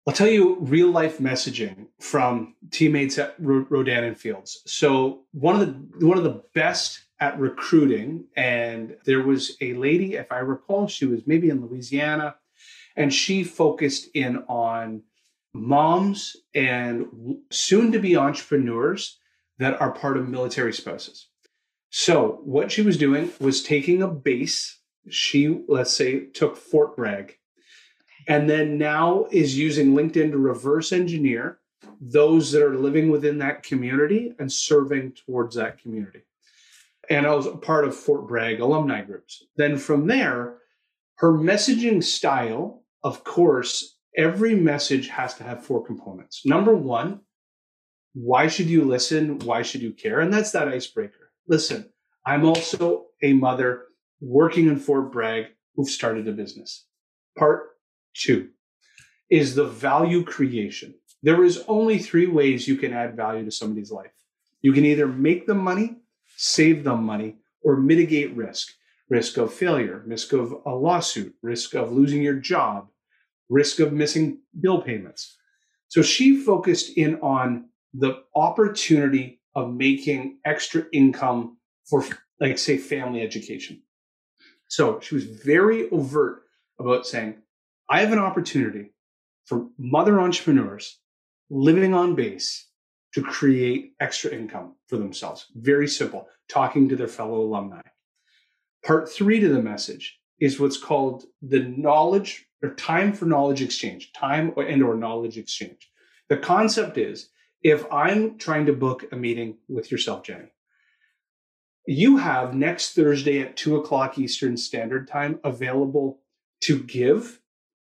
I'll 0.07 0.13
tell 0.13 0.29
you 0.29 0.59
real 0.61 0.91
life 0.91 1.19
messaging 1.19 1.87
from 1.99 2.57
teammates 2.71 3.17
at 3.19 3.37
Rodan 3.39 4.05
and 4.05 4.17
Fields. 4.17 4.63
So 4.67 5.23
one 5.33 5.59
of 5.59 5.67
the 5.67 6.07
one 6.07 6.19
of 6.19 6.25
the 6.25 6.43
best 6.55 7.01
at 7.21 7.39
recruiting, 7.39 8.27
and 8.37 8.97
there 9.07 9.23
was 9.23 9.57
a 9.63 9.73
lady, 9.75 10.15
if 10.15 10.31
I 10.31 10.39
recall, 10.39 10.89
she 10.89 11.07
was 11.07 11.27
maybe 11.27 11.49
in 11.49 11.65
Louisiana, 11.65 12.37
and 12.97 13.15
she 13.15 13.45
focused 13.45 14.09
in 14.13 14.45
on 14.47 15.05
moms 15.55 16.37
and 16.55 17.39
soon 17.51 17.93
to 17.93 17.99
be 17.99 18.17
entrepreneurs 18.17 19.19
that 19.59 19.81
are 19.81 19.93
part 19.93 20.19
of 20.19 20.29
military 20.29 20.75
spouses. 20.75 21.29
So 21.89 22.41
what 22.45 22.71
she 22.71 22.83
was 22.83 22.99
doing 22.99 23.31
was 23.41 23.63
taking 23.63 24.03
a 24.03 24.09
base. 24.09 24.81
She 25.09 25.63
let's 25.67 25.93
say 25.93 26.27
took 26.27 26.59
Fort 26.59 26.95
Bragg 26.95 27.39
and 28.29 28.49
then 28.49 28.79
now 28.79 29.27
is 29.31 29.59
using 29.59 29.95
LinkedIn 29.95 30.31
to 30.31 30.39
reverse 30.39 30.93
engineer 30.93 31.59
those 32.01 32.53
that 32.53 32.63
are 32.63 32.77
living 32.77 33.11
within 33.11 33.39
that 33.39 33.63
community 33.63 34.35
and 34.39 34.53
serving 34.53 35.13
towards 35.13 35.57
that 35.57 35.79
community. 35.79 36.23
And 37.11 37.27
I 37.27 37.35
was 37.35 37.47
part 37.63 37.85
of 37.85 37.95
Fort 37.95 38.27
Bragg 38.27 38.61
alumni 38.61 39.03
groups. 39.03 39.45
Then 39.57 39.77
from 39.77 40.07
there, 40.07 40.57
her 41.17 41.33
messaging 41.33 42.03
style, 42.03 42.83
of 43.03 43.25
course, 43.25 43.99
every 44.17 44.55
message 44.55 45.09
has 45.09 45.35
to 45.35 45.45
have 45.45 45.65
four 45.65 45.85
components. 45.85 46.43
Number 46.45 46.75
one, 46.75 47.21
why 48.15 48.47
should 48.47 48.67
you 48.67 48.85
listen? 48.85 49.39
Why 49.41 49.63
should 49.63 49.83
you 49.83 49.93
care? 49.93 50.21
And 50.21 50.33
that's 50.33 50.53
that 50.53 50.69
icebreaker. 50.69 51.33
Listen, 51.49 51.91
I'm 52.25 52.47
also 52.47 53.07
a 53.23 53.33
mother 53.35 53.85
working 54.21 54.69
in 54.69 54.79
Fort 54.79 55.13
Bragg 55.13 55.47
who've 55.75 55.89
started 55.89 56.27
a 56.29 56.33
business. 56.33 56.87
Part 57.37 57.74
Two 58.15 58.51
is 59.31 59.55
the 59.55 59.65
value 59.65 60.25
creation. 60.25 60.95
There 61.23 61.45
is 61.45 61.65
only 61.69 61.99
three 61.99 62.27
ways 62.27 62.69
you 62.69 62.77
can 62.77 62.93
add 62.93 63.17
value 63.17 63.45
to 63.45 63.51
somebody's 63.51 63.91
life. 63.91 64.13
You 64.63 64.73
can 64.73 64.85
either 64.85 65.07
make 65.07 65.47
them 65.47 65.59
money, 65.59 65.97
save 66.37 66.85
them 66.85 67.05
money, 67.05 67.37
or 67.63 67.77
mitigate 67.77 68.35
risk 68.35 68.69
risk 69.09 69.37
of 69.37 69.53
failure, 69.53 70.03
risk 70.07 70.33
of 70.33 70.55
a 70.67 70.75
lawsuit, 70.75 71.35
risk 71.43 71.75
of 71.75 71.93
losing 71.93 72.23
your 72.23 72.35
job, 72.35 72.89
risk 73.49 73.79
of 73.81 73.93
missing 73.93 74.41
bill 74.61 74.81
payments. 74.81 75.37
So 75.89 76.03
she 76.03 76.43
focused 76.43 76.97
in 76.97 77.17
on 77.21 77.69
the 77.93 78.23
opportunity 78.35 79.41
of 79.55 79.73
making 79.73 80.39
extra 80.45 80.85
income 80.93 81.59
for, 81.89 82.05
like, 82.41 82.59
say, 82.59 82.79
family 82.79 83.21
education. 83.23 83.83
So 84.69 84.99
she 85.01 85.15
was 85.15 85.25
very 85.25 85.89
overt 85.91 86.43
about 86.81 87.07
saying, 87.07 87.37
I 87.89 88.01
have 88.01 88.13
an 88.13 88.19
opportunity 88.19 88.93
for 89.45 89.69
mother 89.79 90.21
entrepreneurs 90.21 90.99
living 91.51 91.95
on 91.95 92.15
base 92.15 92.69
to 93.15 93.23
create 93.23 93.93
extra 94.01 94.31
income 94.31 94.75
for 94.89 94.97
themselves. 94.97 95.47
Very 95.55 95.87
simple, 95.87 96.29
talking 96.49 96.89
to 96.89 96.97
their 96.97 97.09
fellow 97.09 97.41
alumni. 97.41 97.83
Part 98.85 99.11
three 99.11 99.41
to 99.41 99.49
the 99.49 99.63
message 99.63 100.19
is 100.41 100.59
what's 100.59 100.77
called 100.77 101.25
the 101.43 101.61
knowledge 101.61 102.47
or 102.63 102.75
time 102.75 103.13
for 103.13 103.27
knowledge 103.27 103.63
exchange, 103.63 104.13
time 104.13 104.53
and 104.57 104.83
or 104.83 104.97
knowledge 104.97 105.39
exchange. 105.39 105.91
The 106.29 106.39
concept 106.39 106.99
is 106.99 107.29
if 107.63 107.85
I'm 107.93 108.39
trying 108.39 108.67
to 108.67 108.73
book 108.73 109.05
a 109.13 109.17
meeting 109.17 109.59
with 109.69 109.93
yourself, 109.93 110.25
Jenny, 110.25 110.53
you 111.87 112.17
have 112.17 112.55
next 112.55 112.95
Thursday 112.95 113.41
at 113.41 113.57
two 113.57 113.77
o'clock 113.77 114.19
Eastern 114.19 114.57
Standard 114.57 115.07
Time 115.07 115.39
available 115.45 116.21
to 116.63 116.83
give 116.83 117.41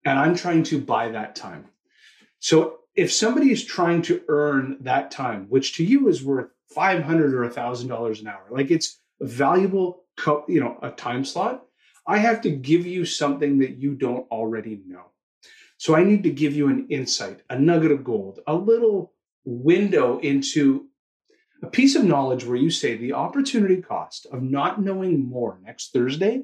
and 0.05 0.17
I'm 0.17 0.35
trying 0.35 0.63
to 0.63 0.79
buy 0.79 1.09
that 1.09 1.35
time. 1.35 1.65
So 2.39 2.79
if 2.95 3.11
somebody 3.11 3.51
is 3.51 3.63
trying 3.63 4.01
to 4.03 4.21
earn 4.27 4.77
that 4.81 5.11
time, 5.11 5.47
which 5.49 5.75
to 5.77 5.83
you 5.83 6.07
is 6.07 6.23
worth 6.23 6.49
500 6.73 7.33
or 7.33 7.49
$1,000 7.49 8.21
an 8.21 8.27
hour, 8.27 8.45
like 8.49 8.71
it's 8.71 8.99
a 9.21 9.25
valuable, 9.25 10.03
you 10.47 10.59
know, 10.59 10.77
a 10.81 10.91
time 10.91 11.25
slot, 11.25 11.65
I 12.07 12.17
have 12.17 12.41
to 12.41 12.49
give 12.49 12.85
you 12.85 13.05
something 13.05 13.59
that 13.59 13.77
you 13.77 13.93
don't 13.93 14.29
already 14.31 14.81
know. 14.87 15.05
So 15.77 15.95
I 15.95 16.03
need 16.03 16.23
to 16.23 16.31
give 16.31 16.55
you 16.55 16.67
an 16.69 16.87
insight, 16.89 17.41
a 17.49 17.57
nugget 17.57 17.91
of 17.91 18.03
gold, 18.03 18.39
a 18.47 18.53
little 18.53 19.13
window 19.45 20.19
into 20.19 20.87
a 21.61 21.67
piece 21.67 21.95
of 21.95 22.05
knowledge 22.05 22.45
where 22.45 22.57
you 22.57 22.69
say 22.69 22.95
the 22.95 23.13
opportunity 23.13 23.81
cost 23.81 24.25
of 24.31 24.41
not 24.41 24.81
knowing 24.81 25.23
more 25.23 25.59
next 25.63 25.91
Thursday 25.91 26.43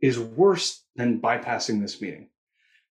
is 0.00 0.18
worse 0.18 0.82
than 0.96 1.20
bypassing 1.20 1.80
this 1.80 2.00
meeting. 2.00 2.29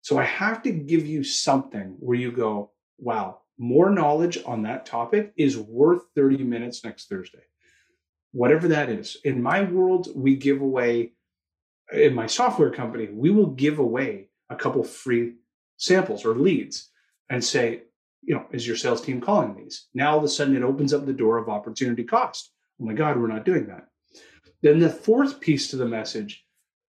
So 0.02 0.18
I 0.18 0.24
have 0.24 0.64
to 0.64 0.72
give 0.72 1.06
you 1.06 1.24
something 1.24 1.96
where 2.00 2.18
you 2.18 2.32
go, 2.32 2.72
wow, 2.98 3.40
more 3.58 3.90
knowledge 3.90 4.40
on 4.46 4.64
that 4.64 4.86
topic 4.86 5.34
is 5.36 5.58
worth 5.58 6.04
30 6.16 6.44
minutes 6.44 6.84
next 6.84 7.10
Thursday. 7.10 7.44
Whatever 8.32 8.70
that 8.70 8.90
is. 8.90 9.18
In 9.24 9.42
my 9.42 9.64
world, 9.64 10.08
we 10.16 10.36
give 10.36 10.62
away, 10.62 11.14
in 11.92 12.14
my 12.14 12.28
software 12.28 12.72
company, 12.72 13.08
we 13.12 13.30
will 13.30 13.48
give 13.48 13.80
away 13.80 14.30
a 14.50 14.56
couple 14.56 14.84
free 14.84 15.34
samples 15.78 16.26
or 16.26 16.36
leads 16.36 16.90
and 17.30 17.44
say, 17.44 17.84
you 18.22 18.36
know, 18.36 18.46
is 18.52 18.68
your 18.68 18.76
sales 18.76 19.02
team 19.02 19.22
calling 19.22 19.56
these? 19.56 19.88
Now 19.94 20.12
all 20.12 20.18
of 20.20 20.24
a 20.24 20.28
sudden 20.28 20.56
it 20.56 20.64
opens 20.64 20.94
up 20.94 21.06
the 21.06 21.14
door 21.14 21.38
of 21.38 21.50
opportunity 21.50 22.04
cost. 22.04 22.52
Oh 22.82 22.86
my 22.86 22.94
God, 22.94 23.18
we're 23.18 23.28
not 23.28 23.46
doing 23.46 23.68
that. 23.68 23.88
Then 24.62 24.80
the 24.80 24.90
fourth 24.90 25.40
piece 25.40 25.70
to 25.70 25.78
the 25.78 25.86
message 25.86 26.46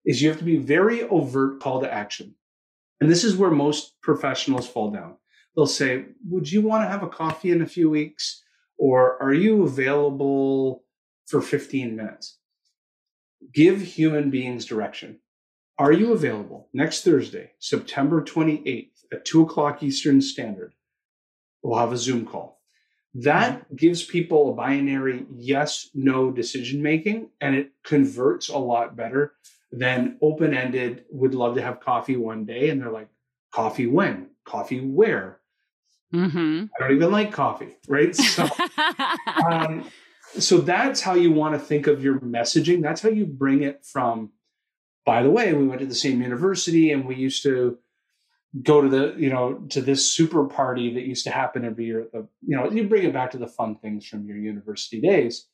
is 0.04 0.22
you 0.22 0.28
have 0.28 0.38
to 0.38 0.44
be 0.44 0.56
very 0.56 1.02
overt 1.02 1.60
call 1.60 1.80
to 1.80 1.92
action. 1.92 2.34
And 3.00 3.10
this 3.10 3.24
is 3.24 3.36
where 3.36 3.50
most 3.50 4.00
professionals 4.00 4.66
fall 4.68 4.90
down. 4.90 5.16
They'll 5.54 5.66
say, 5.66 6.06
Would 6.28 6.50
you 6.50 6.62
want 6.62 6.84
to 6.84 6.88
have 6.88 7.02
a 7.02 7.08
coffee 7.08 7.50
in 7.50 7.62
a 7.62 7.66
few 7.66 7.90
weeks? 7.90 8.42
Or 8.78 9.20
are 9.22 9.32
you 9.32 9.62
available 9.62 10.84
for 11.26 11.40
15 11.40 11.96
minutes? 11.96 12.38
Give 13.52 13.80
human 13.80 14.30
beings 14.30 14.64
direction. 14.64 15.20
Are 15.78 15.92
you 15.92 16.12
available 16.12 16.68
next 16.72 17.04
Thursday, 17.04 17.52
September 17.58 18.22
28th 18.22 18.90
at 19.12 19.24
2 19.24 19.42
o'clock 19.42 19.82
Eastern 19.82 20.20
Standard? 20.20 20.72
We'll 21.62 21.78
have 21.78 21.92
a 21.92 21.98
Zoom 21.98 22.26
call. 22.26 22.60
That 23.14 23.74
gives 23.74 24.04
people 24.04 24.50
a 24.50 24.54
binary 24.54 25.26
yes 25.34 25.88
no 25.94 26.30
decision 26.30 26.82
making, 26.82 27.30
and 27.40 27.54
it 27.54 27.72
converts 27.82 28.48
a 28.48 28.58
lot 28.58 28.96
better 28.96 29.34
than 29.72 30.18
open 30.22 30.54
ended, 30.54 31.04
would 31.10 31.34
love 31.34 31.56
to 31.56 31.62
have 31.62 31.80
coffee 31.80 32.16
one 32.16 32.44
day. 32.44 32.70
And 32.70 32.80
they're 32.80 32.90
like, 32.90 33.08
coffee 33.52 33.86
when? 33.86 34.28
Coffee 34.44 34.80
where? 34.80 35.40
Mm-hmm. 36.14 36.66
I 36.74 36.82
don't 36.82 36.96
even 36.96 37.10
like 37.10 37.32
coffee, 37.32 37.76
right? 37.88 38.14
So, 38.26 38.48
um, 39.50 39.84
so 40.38 40.58
that's 40.58 41.00
how 41.00 41.14
you 41.14 41.32
want 41.32 41.54
to 41.54 41.58
think 41.58 41.86
of 41.86 42.02
your 42.02 42.20
messaging. 42.20 42.82
That's 42.82 43.00
how 43.00 43.08
you 43.08 43.26
bring 43.26 43.62
it 43.62 43.84
from, 43.84 44.32
by 45.04 45.22
the 45.22 45.30
way, 45.30 45.52
we 45.52 45.66
went 45.66 45.80
to 45.80 45.86
the 45.86 45.94
same 45.94 46.20
university 46.20 46.92
and 46.92 47.06
we 47.06 47.16
used 47.16 47.42
to 47.44 47.78
go 48.62 48.80
to 48.80 48.88
the, 48.88 49.14
you 49.18 49.30
know, 49.30 49.54
to 49.70 49.80
this 49.80 50.10
super 50.10 50.44
party 50.46 50.92
that 50.94 51.04
used 51.04 51.24
to 51.24 51.30
happen 51.30 51.64
every 51.64 51.86
year. 51.86 52.06
The, 52.12 52.28
you 52.46 52.56
know, 52.56 52.70
you 52.70 52.84
bring 52.84 53.04
it 53.04 53.12
back 53.12 53.30
to 53.32 53.38
the 53.38 53.46
fun 53.46 53.76
things 53.76 54.06
from 54.06 54.26
your 54.26 54.36
university 54.36 55.00
days. 55.00 55.48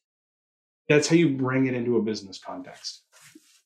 That's 0.88 1.08
how 1.08 1.16
you 1.16 1.36
bring 1.36 1.66
it 1.66 1.74
into 1.74 1.96
a 1.96 2.02
business 2.02 2.38
context. 2.38 3.02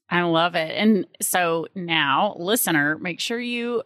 I 0.08 0.22
love 0.22 0.54
it. 0.54 0.70
And 0.76 1.06
so 1.20 1.66
now, 1.74 2.36
listener, 2.38 2.96
make 2.98 3.20
sure 3.20 3.40
you 3.40 3.82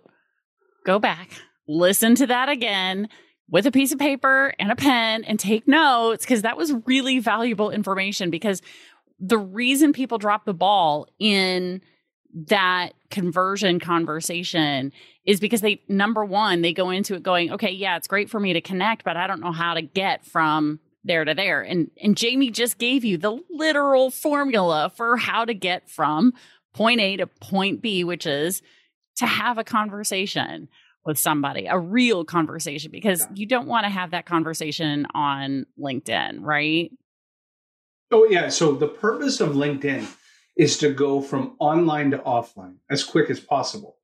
go 0.84 0.98
back, 0.98 1.30
listen 1.66 2.14
to 2.16 2.26
that 2.26 2.48
again 2.48 3.08
with 3.48 3.66
a 3.66 3.72
piece 3.72 3.92
of 3.92 3.98
paper 3.98 4.54
and 4.58 4.70
a 4.70 4.76
pen 4.76 5.24
and 5.24 5.38
take 5.38 5.66
notes 5.66 6.24
because 6.24 6.42
that 6.42 6.56
was 6.56 6.72
really 6.86 7.18
valuable 7.18 7.70
information. 7.70 8.30
Because 8.30 8.62
the 9.18 9.38
reason 9.38 9.92
people 9.92 10.18
drop 10.18 10.44
the 10.44 10.54
ball 10.54 11.06
in 11.18 11.80
that 12.32 12.90
conversion 13.10 13.80
conversation 13.80 14.92
is 15.24 15.40
because 15.40 15.60
they, 15.60 15.82
number 15.88 16.24
one, 16.24 16.62
they 16.62 16.72
go 16.72 16.90
into 16.90 17.14
it 17.14 17.22
going, 17.22 17.52
okay, 17.52 17.72
yeah, 17.72 17.96
it's 17.96 18.06
great 18.06 18.30
for 18.30 18.38
me 18.38 18.52
to 18.52 18.60
connect, 18.60 19.04
but 19.04 19.16
I 19.16 19.26
don't 19.26 19.40
know 19.40 19.52
how 19.52 19.74
to 19.74 19.82
get 19.82 20.24
from 20.24 20.78
there 21.04 21.24
to 21.24 21.34
there. 21.34 21.62
And 21.62 21.90
and 22.02 22.16
Jamie 22.16 22.50
just 22.50 22.78
gave 22.78 23.04
you 23.04 23.16
the 23.16 23.38
literal 23.50 24.10
formula 24.10 24.92
for 24.94 25.16
how 25.16 25.44
to 25.44 25.54
get 25.54 25.88
from 25.88 26.32
point 26.74 27.00
A 27.00 27.16
to 27.16 27.26
point 27.26 27.82
B, 27.82 28.04
which 28.04 28.26
is 28.26 28.62
to 29.16 29.26
have 29.26 29.58
a 29.58 29.64
conversation 29.64 30.68
with 31.04 31.18
somebody, 31.18 31.66
a 31.66 31.78
real 31.78 32.24
conversation, 32.24 32.90
because 32.90 33.26
you 33.34 33.46
don't 33.46 33.66
want 33.66 33.84
to 33.84 33.90
have 33.90 34.10
that 34.10 34.26
conversation 34.26 35.06
on 35.14 35.66
LinkedIn, 35.78 36.38
right? 36.40 36.90
Oh, 38.10 38.26
yeah. 38.28 38.48
So 38.48 38.72
the 38.72 38.88
purpose 38.88 39.40
of 39.40 39.50
LinkedIn 39.50 40.06
is 40.56 40.76
to 40.78 40.92
go 40.92 41.20
from 41.20 41.56
online 41.58 42.10
to 42.10 42.18
offline 42.18 42.76
as 42.90 43.04
quick 43.04 43.30
as 43.30 43.40
possible. 43.40 43.96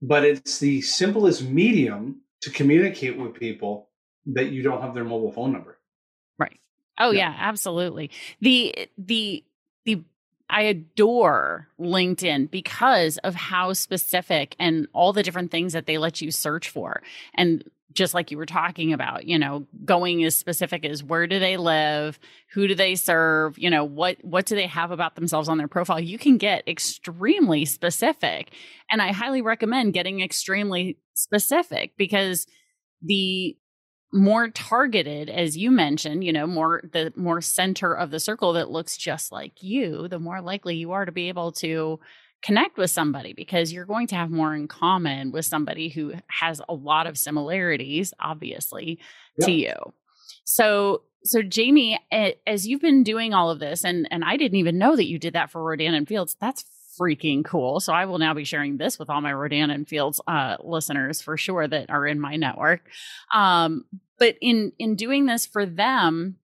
But 0.00 0.24
it's 0.24 0.58
the 0.58 0.80
simplest 0.82 1.42
medium 1.42 2.22
to 2.42 2.50
communicate 2.50 3.18
with 3.18 3.34
people 3.34 3.90
that 4.26 4.50
you 4.50 4.62
don't 4.62 4.80
have 4.80 4.94
their 4.94 5.04
mobile 5.04 5.32
phone 5.32 5.52
number. 5.52 5.73
Oh 6.98 7.10
yeah. 7.10 7.30
yeah, 7.30 7.34
absolutely. 7.38 8.10
The 8.40 8.76
eh, 8.76 8.86
the 8.98 9.44
the 9.84 10.02
I 10.50 10.62
adore 10.62 11.68
LinkedIn 11.80 12.50
because 12.50 13.18
of 13.18 13.34
how 13.34 13.72
specific 13.72 14.54
and 14.58 14.86
all 14.92 15.12
the 15.12 15.22
different 15.22 15.50
things 15.50 15.72
that 15.72 15.86
they 15.86 15.98
let 15.98 16.20
you 16.20 16.30
search 16.30 16.68
for. 16.68 17.02
And 17.34 17.64
just 17.92 18.12
like 18.12 18.30
you 18.30 18.36
were 18.38 18.46
talking 18.46 18.92
about, 18.92 19.24
you 19.26 19.38
know, 19.38 19.66
going 19.84 20.22
as 20.24 20.36
specific 20.36 20.84
as 20.84 21.02
where 21.02 21.26
do 21.26 21.38
they 21.38 21.56
live, 21.56 22.18
who 22.52 22.66
do 22.68 22.74
they 22.74 22.94
serve, 22.96 23.56
you 23.58 23.70
know, 23.70 23.84
what 23.84 24.16
what 24.24 24.46
do 24.46 24.54
they 24.56 24.66
have 24.66 24.90
about 24.90 25.14
themselves 25.14 25.48
on 25.48 25.58
their 25.58 25.68
profile? 25.68 26.00
You 26.00 26.18
can 26.18 26.36
get 26.36 26.66
extremely 26.68 27.64
specific. 27.64 28.50
And 28.90 29.00
I 29.00 29.12
highly 29.12 29.42
recommend 29.42 29.92
getting 29.94 30.20
extremely 30.20 30.98
specific 31.14 31.92
because 31.96 32.46
the 33.02 33.56
more 34.14 34.48
targeted 34.48 35.28
as 35.28 35.56
you 35.56 35.72
mentioned 35.72 36.22
you 36.22 36.32
know 36.32 36.46
more 36.46 36.80
the 36.92 37.12
more 37.16 37.40
center 37.40 37.92
of 37.92 38.12
the 38.12 38.20
circle 38.20 38.52
that 38.52 38.70
looks 38.70 38.96
just 38.96 39.32
like 39.32 39.60
you 39.60 40.06
the 40.06 40.20
more 40.20 40.40
likely 40.40 40.76
you 40.76 40.92
are 40.92 41.04
to 41.04 41.10
be 41.10 41.28
able 41.28 41.50
to 41.50 41.98
connect 42.40 42.78
with 42.78 42.90
somebody 42.90 43.32
because 43.32 43.72
you're 43.72 43.84
going 43.84 44.06
to 44.06 44.14
have 44.14 44.30
more 44.30 44.54
in 44.54 44.68
common 44.68 45.32
with 45.32 45.44
somebody 45.44 45.88
who 45.88 46.12
has 46.28 46.62
a 46.68 46.74
lot 46.74 47.08
of 47.08 47.18
similarities 47.18 48.14
obviously 48.20 49.00
to 49.40 49.50
you 49.50 49.74
so 50.44 51.02
so 51.24 51.42
jamie 51.42 51.98
as 52.46 52.68
you've 52.68 52.80
been 52.80 53.02
doing 53.02 53.34
all 53.34 53.50
of 53.50 53.58
this 53.58 53.84
and 53.84 54.06
and 54.12 54.22
i 54.24 54.36
didn't 54.36 54.58
even 54.58 54.78
know 54.78 54.94
that 54.94 55.08
you 55.08 55.18
did 55.18 55.34
that 55.34 55.50
for 55.50 55.60
rodan 55.60 55.92
and 55.92 56.06
fields 56.06 56.36
that's 56.40 56.64
freaking 56.98 57.44
cool. 57.44 57.80
So 57.80 57.92
I 57.92 58.04
will 58.04 58.18
now 58.18 58.34
be 58.34 58.44
sharing 58.44 58.76
this 58.76 58.98
with 58.98 59.10
all 59.10 59.20
my 59.20 59.32
Rodan 59.32 59.70
and 59.70 59.86
Fields 59.86 60.20
uh, 60.26 60.56
listeners 60.62 61.20
for 61.20 61.36
sure 61.36 61.66
that 61.66 61.90
are 61.90 62.06
in 62.06 62.20
my 62.20 62.36
network. 62.36 62.82
Um, 63.32 63.84
but 64.18 64.36
in 64.40 64.72
in 64.78 64.96
doing 64.96 65.26
this 65.26 65.46
for 65.46 65.66
them, 65.66 66.36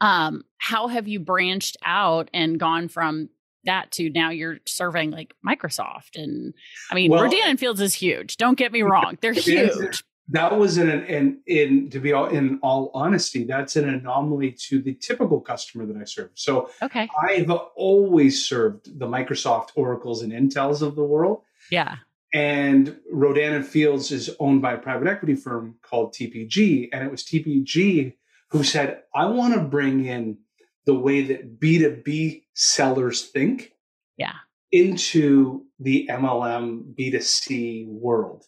um, 0.00 0.44
how 0.58 0.88
have 0.88 1.08
you 1.08 1.20
branched 1.20 1.76
out 1.84 2.30
and 2.32 2.58
gone 2.58 2.88
from 2.88 3.28
that 3.64 3.90
to 3.92 4.10
now 4.10 4.30
you're 4.30 4.58
serving 4.66 5.10
like 5.10 5.34
Microsoft? 5.46 6.16
And 6.16 6.54
I 6.90 6.94
mean 6.94 7.10
well, 7.10 7.24
Rodan 7.24 7.40
and 7.44 7.60
Fields 7.60 7.80
is 7.80 7.94
huge. 7.94 8.36
Don't 8.36 8.58
get 8.58 8.72
me 8.72 8.82
wrong, 8.82 9.18
they're 9.20 9.32
huge. 9.32 10.04
that 10.28 10.58
was 10.58 10.76
in 10.78 10.88
an 10.88 11.04
in, 11.04 11.38
in 11.46 11.90
to 11.90 12.00
be 12.00 12.12
all 12.12 12.26
in 12.26 12.58
all 12.60 12.90
honesty 12.94 13.44
that's 13.44 13.76
an 13.76 13.88
anomaly 13.88 14.50
to 14.50 14.80
the 14.80 14.92
typical 14.94 15.40
customer 15.40 15.86
that 15.86 15.96
i 15.96 16.04
serve. 16.04 16.30
So 16.34 16.70
okay. 16.82 17.08
I've 17.28 17.50
always 17.50 18.44
served 18.44 18.98
the 18.98 19.06
microsoft 19.06 19.68
oracles 19.76 20.22
and 20.22 20.32
intels 20.32 20.82
of 20.82 20.96
the 20.96 21.04
world. 21.04 21.42
Yeah 21.70 21.96
and 22.34 22.96
rodan 23.10 23.54
and 23.54 23.66
fields 23.66 24.10
is 24.10 24.30
owned 24.40 24.60
by 24.60 24.72
a 24.72 24.78
private 24.78 25.08
equity 25.08 25.34
firm 25.34 25.76
called 25.82 26.14
tpg 26.14 26.88
and 26.92 27.04
it 27.04 27.10
was 27.10 27.22
tpg 27.22 28.14
who 28.50 28.62
said 28.62 29.02
i 29.14 29.24
want 29.24 29.54
to 29.54 29.60
bring 29.60 30.04
in 30.04 30.36
the 30.86 30.94
way 30.94 31.22
that 31.22 31.60
b2b 31.60 32.42
sellers 32.54 33.26
think 33.26 33.72
yeah 34.16 34.32
into 34.72 35.64
the 35.78 36.08
mlm 36.10 36.94
b2c 36.94 37.86
world 37.88 38.44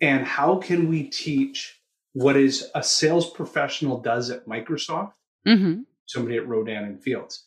and 0.00 0.26
how 0.26 0.56
can 0.56 0.88
we 0.88 1.04
teach 1.04 1.80
what 2.16 2.34
is 2.34 2.70
a 2.74 2.82
sales 2.82 3.28
professional 3.28 4.00
does 4.00 4.30
at 4.30 4.46
Microsoft, 4.46 5.12
mm-hmm. 5.46 5.80
somebody 6.06 6.38
at 6.38 6.48
Rodan 6.48 6.84
and 6.84 7.02
Fields. 7.02 7.44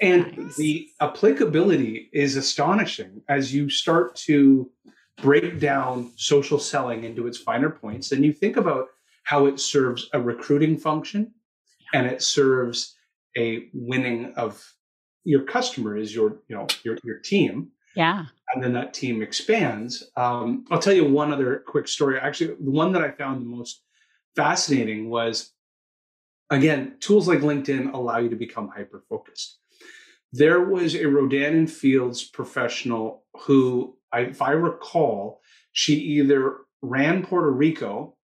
And 0.00 0.38
nice. 0.38 0.56
the 0.56 0.88
applicability 1.00 2.08
is 2.12 2.36
astonishing 2.36 3.22
as 3.28 3.52
you 3.52 3.68
start 3.68 4.14
to 4.26 4.70
break 5.18 5.60
down 5.60 6.12
social 6.16 6.58
selling 6.58 7.04
into 7.04 7.26
its 7.26 7.38
finer 7.38 7.70
points. 7.70 8.12
And 8.12 8.24
you 8.24 8.32
think 8.32 8.56
about 8.56 8.88
how 9.24 9.46
it 9.46 9.60
serves 9.60 10.08
a 10.12 10.20
recruiting 10.20 10.76
function 10.76 11.32
and 11.94 12.06
it 12.06 12.22
serves 12.22 12.96
a 13.36 13.68
winning 13.72 14.32
of 14.36 14.62
your 15.24 15.44
customer 15.44 15.96
is 15.96 16.14
your, 16.14 16.38
you 16.48 16.56
know, 16.56 16.66
your, 16.84 16.98
your 17.04 17.18
team. 17.18 17.68
Yeah 17.94 18.26
and 18.52 18.62
then 18.62 18.72
that 18.74 18.94
team 18.94 19.22
expands. 19.22 20.04
Um, 20.16 20.64
I'll 20.70 20.78
tell 20.78 20.92
you 20.92 21.04
one 21.04 21.32
other 21.32 21.62
quick 21.66 21.88
story. 21.88 22.18
Actually, 22.18 22.54
the 22.60 22.70
one 22.70 22.92
that 22.92 23.02
I 23.02 23.10
found 23.10 23.40
the 23.40 23.48
most 23.48 23.82
fascinating 24.36 25.08
was 25.08 25.52
again, 26.50 26.96
tools 27.00 27.26
like 27.26 27.40
LinkedIn 27.40 27.94
allow 27.94 28.18
you 28.18 28.28
to 28.28 28.36
become 28.36 28.68
hyper 28.68 29.02
focused. 29.08 29.58
There 30.32 30.60
was 30.60 30.94
a 30.94 31.06
Rodan 31.06 31.54
and 31.54 31.70
Fields 31.70 32.24
professional 32.24 33.24
who, 33.40 33.96
I, 34.12 34.20
if 34.20 34.42
I 34.42 34.52
recall, 34.52 35.40
she 35.72 35.94
either 35.94 36.58
ran 36.82 37.24
Puerto 37.24 37.50
Rico 37.50 38.16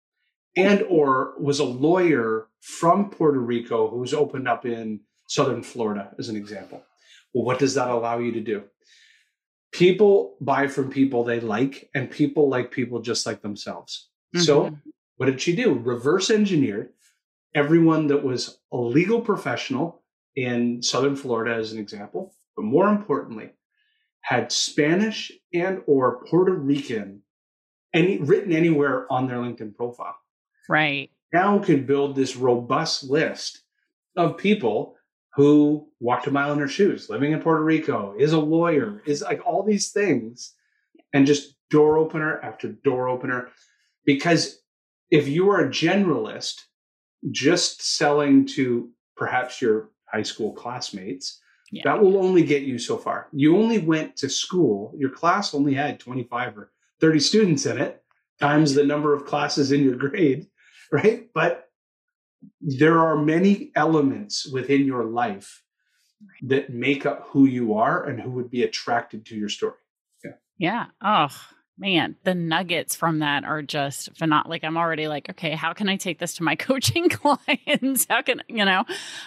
and 0.57 0.83
or 0.89 1.35
was 1.39 1.59
a 1.59 1.65
lawyer 1.65 2.49
from 2.61 3.11
Puerto 3.11 3.39
Rico 3.39 3.89
who's 3.89 4.15
opened 4.15 4.49
up 4.49 4.65
in 4.65 5.01
southern 5.29 5.63
Florida, 5.63 6.13
as 6.19 6.29
an 6.29 6.37
example. 6.37 6.83
Well, 7.35 7.45
what 7.45 7.59
does 7.59 7.75
that 7.75 7.89
allow 7.89 8.19
you 8.19 8.33
to 8.33 8.41
do? 8.41 8.65
people 9.77 10.37
buy 10.41 10.67
from 10.67 10.91
people 10.91 11.23
they 11.23 11.39
like, 11.41 11.91
and 11.95 12.11
people 12.11 12.49
like 12.49 12.71
people 12.71 13.01
just 13.01 13.27
like 13.27 13.43
themselves. 13.43 14.09
Mm-hmm. 14.35 14.45
So, 14.45 14.77
what 15.17 15.27
did 15.27 15.41
she 15.41 15.55
do? 15.55 15.75
Reverse 15.75 16.31
engineered 16.31 16.91
everyone 17.55 18.07
that 18.09 18.23
was 18.23 18.59
a 18.73 18.77
legal 18.77 19.21
professional 19.21 20.03
in 20.35 20.83
Southern 20.83 21.17
Florida, 21.17 21.55
as 21.55 21.73
an 21.73 21.79
example, 21.79 22.35
but 22.55 22.65
more 22.65 22.89
importantly, 22.89 23.51
had 24.21 24.53
Spanish 24.53 25.33
and 25.61 25.83
or 25.87 26.25
Puerto 26.27 26.53
Rican 26.53 27.23
any 27.95 28.19
written 28.19 28.53
anywhere 28.53 29.11
on 29.11 29.27
their 29.27 29.39
LinkedIn 29.39 29.75
profile. 29.75 30.17
Right. 30.69 31.11
Now 31.33 31.59
can 31.59 31.87
build 31.87 32.15
this 32.15 32.37
robust 32.37 33.05
list 33.05 33.63
of 34.17 34.37
people 34.37 34.97
who 35.35 35.87
walked 36.01 36.27
a 36.27 36.31
mile 36.31 36.53
in 36.53 36.59
their 36.59 36.69
shoes, 36.69 37.11
living 37.11 37.33
in 37.33 37.41
Puerto 37.41 37.63
Rico, 37.63 38.15
is 38.19 38.33
a 38.33 38.39
lawyer, 38.39 39.03
is 39.05 39.23
like 39.23 39.45
all 39.45 39.63
these 39.63 39.91
things, 39.91 40.55
and 41.13 41.27
just 41.27 41.55
door 41.71 41.99
opener 41.99 42.41
after 42.41 42.69
door 42.69 43.09
opener. 43.09 43.49
Because 44.05 44.63
if 45.11 45.29
you 45.29 45.51
are 45.51 45.61
a 45.61 45.69
generalist, 45.69 46.63
just 47.31 47.83
selling 47.83 48.47
to 48.47 48.91
perhaps 49.17 49.61
your 49.61 49.91
high 50.11 50.23
school 50.23 50.53
classmates, 50.53 51.41
yeah. 51.71 51.83
that 51.85 52.01
will 52.01 52.17
only 52.17 52.45
get 52.45 52.63
you 52.63 52.79
so 52.79 52.97
far. 52.97 53.29
You 53.33 53.57
only 53.57 53.79
went 53.79 54.17
to 54.17 54.29
school, 54.29 54.93
your 54.97 55.11
class 55.11 55.55
only 55.55 55.75
had 55.75 56.01
25 56.01 56.59
or 56.59 56.73
30 57.01 57.21
students 57.21 57.67
in 57.67 57.79
it, 57.79 58.03
times 58.41 58.75
the 58.75 58.85
number 58.85 59.15
of 59.15 59.27
classes 59.27 59.73
in 59.73 59.83
your 59.83 59.97
grade, 59.97 60.47
right? 60.93 61.29
But 61.35 61.69
there 62.61 63.01
are 63.01 63.17
many 63.17 63.73
elements 63.75 64.47
within 64.47 64.85
your 64.85 65.05
life 65.05 65.63
that 66.43 66.71
make 66.71 67.05
up 67.05 67.27
who 67.29 67.47
you 67.47 67.75
are 67.75 68.05
and 68.05 68.21
who 68.21 68.31
would 68.31 68.51
be 68.51 68.63
attracted 68.63 69.27
to 69.27 69.37
your 69.37 69.49
story. 69.49 69.75
Yeah. 70.25 70.31
Yeah. 70.59 70.87
Oh, 71.03 71.37
man, 71.79 72.17
the 72.25 72.35
nuggets 72.35 72.97
from 72.97 73.19
that 73.21 73.45
are 73.45 73.63
just 73.63 74.17
phenomenal. 74.17 74.51
Like 74.51 74.65
I'm 74.65 74.77
already 74.77 75.09
like, 75.09 75.29
okay, 75.31 75.53
how 75.53 75.73
can 75.73 75.89
I 75.89 75.97
take 75.97 76.19
this 76.19 76.37
to 76.37 76.43
my 76.43 76.57
coaching 76.57 77.09
clients? 77.09 78.07
How 78.09 78.23
can 78.23 78.43
you 78.49 78.65
know? 78.65 78.85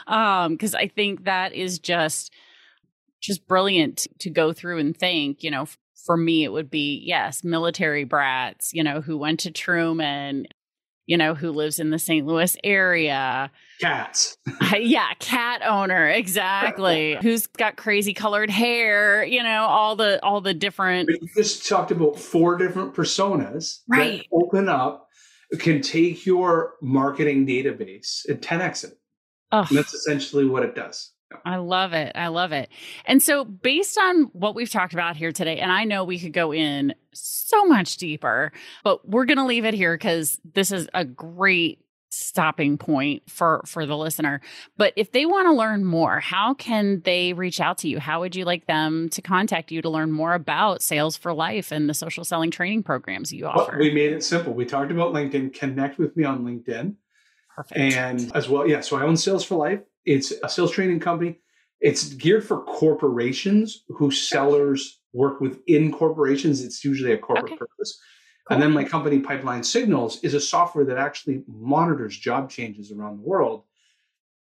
Um, 0.07 0.53
because 0.53 0.75
I 0.75 0.88
think 0.88 1.25
that 1.25 1.53
is 1.53 1.79
just 1.79 2.33
just 3.21 3.47
brilliant 3.47 4.07
to 4.19 4.29
go 4.29 4.53
through 4.53 4.79
and 4.79 4.95
think, 4.95 5.43
you 5.43 5.51
know, 5.51 5.65
for 6.05 6.15
me 6.15 6.43
it 6.43 6.51
would 6.51 6.71
be 6.71 7.01
yes, 7.05 7.43
military 7.43 8.05
brats, 8.05 8.71
you 8.73 8.83
know, 8.83 9.01
who 9.01 9.17
went 9.17 9.41
to 9.41 9.51
Truman, 9.51 10.47
you 11.10 11.17
know, 11.17 11.34
who 11.34 11.52
lives 11.52 11.80
in 11.80 11.89
the 11.89 11.98
St. 11.98 12.28
Louis 12.28 12.56
area. 12.63 13.50
Cats. 13.82 14.38
yeah, 14.78 15.12
cat 15.17 15.63
owner, 15.65 16.08
exactly. 16.08 17.17
Who's 17.24 17.48
got 17.48 17.78
crazy 17.78 18.13
colored 18.13 18.52
hair, 18.52 19.24
you 19.24 19.41
know, 19.41 19.63
all 19.63 19.95
the 19.95 20.24
all 20.24 20.39
the 20.39 20.54
different 20.54 21.10
You 21.10 21.28
just 21.36 21.67
talked 21.67 21.89
about 21.89 22.19
four 22.19 22.58
different 22.58 22.93
personas 22.93 23.80
right. 23.88 24.19
that 24.19 24.26
open 24.32 24.69
up 24.69 25.08
can 25.58 25.82
take 25.82 26.28
your 26.28 26.76
marketing 26.80 27.48
database 27.48 28.30
and 28.30 28.39
10x 28.39 28.84
it. 28.84 29.00
Oh. 29.52 29.65
And 29.67 29.80
that's 29.80 29.95
essentially 29.95 30.45
what 30.45 30.62
it 30.62 30.76
does. 30.76 31.12
I 31.45 31.57
love 31.57 31.93
it. 31.93 32.11
I 32.15 32.27
love 32.27 32.51
it. 32.51 32.69
And 33.05 33.21
so, 33.21 33.45
based 33.45 33.97
on 33.97 34.23
what 34.33 34.55
we've 34.55 34.69
talked 34.69 34.93
about 34.93 35.15
here 35.15 35.31
today, 35.31 35.59
and 35.59 35.71
I 35.71 35.83
know 35.83 36.03
we 36.03 36.19
could 36.19 36.33
go 36.33 36.53
in 36.53 36.95
so 37.13 37.65
much 37.65 37.97
deeper, 37.97 38.51
but 38.83 39.07
we're 39.07 39.25
going 39.25 39.37
to 39.37 39.45
leave 39.45 39.65
it 39.65 39.73
here 39.73 39.95
because 39.95 40.39
this 40.53 40.71
is 40.71 40.89
a 40.93 41.05
great 41.05 41.83
stopping 42.11 42.77
point 42.77 43.23
for 43.29 43.61
for 43.65 43.85
the 43.85 43.95
listener. 43.95 44.41
But 44.77 44.93
if 44.95 45.11
they 45.11 45.25
want 45.25 45.47
to 45.47 45.53
learn 45.53 45.85
more 45.85 46.19
how 46.19 46.55
can 46.55 47.01
they 47.01 47.33
reach 47.33 47.61
out 47.61 47.77
to 47.79 47.87
you? 47.87 47.99
How 47.99 48.21
would 48.21 48.35
you 48.35 48.45
like 48.45 48.65
them 48.65 49.09
to 49.09 49.21
contact 49.21 49.71
you 49.71 49.81
to 49.81 49.89
learn 49.89 50.11
more 50.11 50.33
about 50.33 50.81
sales 50.81 51.15
for 51.15 51.33
life 51.33 51.71
and 51.71 51.87
the 51.87 51.93
social 51.93 52.23
selling 52.23 52.51
training 52.51 52.83
programs 52.83 53.31
you 53.31 53.45
offer? 53.45 53.73
well, 53.73 53.79
we 53.79 53.91
made 53.91 54.11
it 54.11 54.23
simple. 54.23 54.53
We 54.53 54.65
talked 54.65 54.91
about 54.91 55.13
linkedin. 55.13 55.53
Connect 55.53 55.99
with 55.99 56.17
me 56.17 56.23
on 56.23 56.43
linkedin. 56.43 56.95
Perfect. 57.55 57.79
And 57.79 58.31
as 58.35 58.47
well 58.49 58.67
yeah 58.67 58.79
so 58.79 58.97
i 58.97 59.01
own 59.01 59.17
sales 59.17 59.43
for 59.43 59.55
life 59.55 59.81
it's 60.05 60.31
a 60.43 60.49
sales 60.49 60.71
training 60.71 60.99
company. 60.99 61.39
It's 61.81 62.13
geared 62.13 62.43
for 62.45 62.62
corporations 62.63 63.83
whose 63.88 64.27
sellers 64.27 64.99
work 65.13 65.39
within 65.39 65.91
corporations. 65.91 66.63
It's 66.63 66.83
usually 66.83 67.13
a 67.13 67.17
corporate 67.17 67.53
okay. 67.53 67.57
purpose. 67.57 67.99
Cool. 68.47 68.55
And 68.55 68.63
then 68.63 68.71
my 68.71 68.83
company, 68.83 69.19
Pipeline 69.19 69.63
Signals, 69.63 70.21
is 70.23 70.33
a 70.33 70.41
software 70.41 70.85
that 70.85 70.97
actually 70.97 71.43
monitors 71.47 72.17
job 72.17 72.49
changes 72.49 72.91
around 72.91 73.17
the 73.17 73.27
world. 73.27 73.63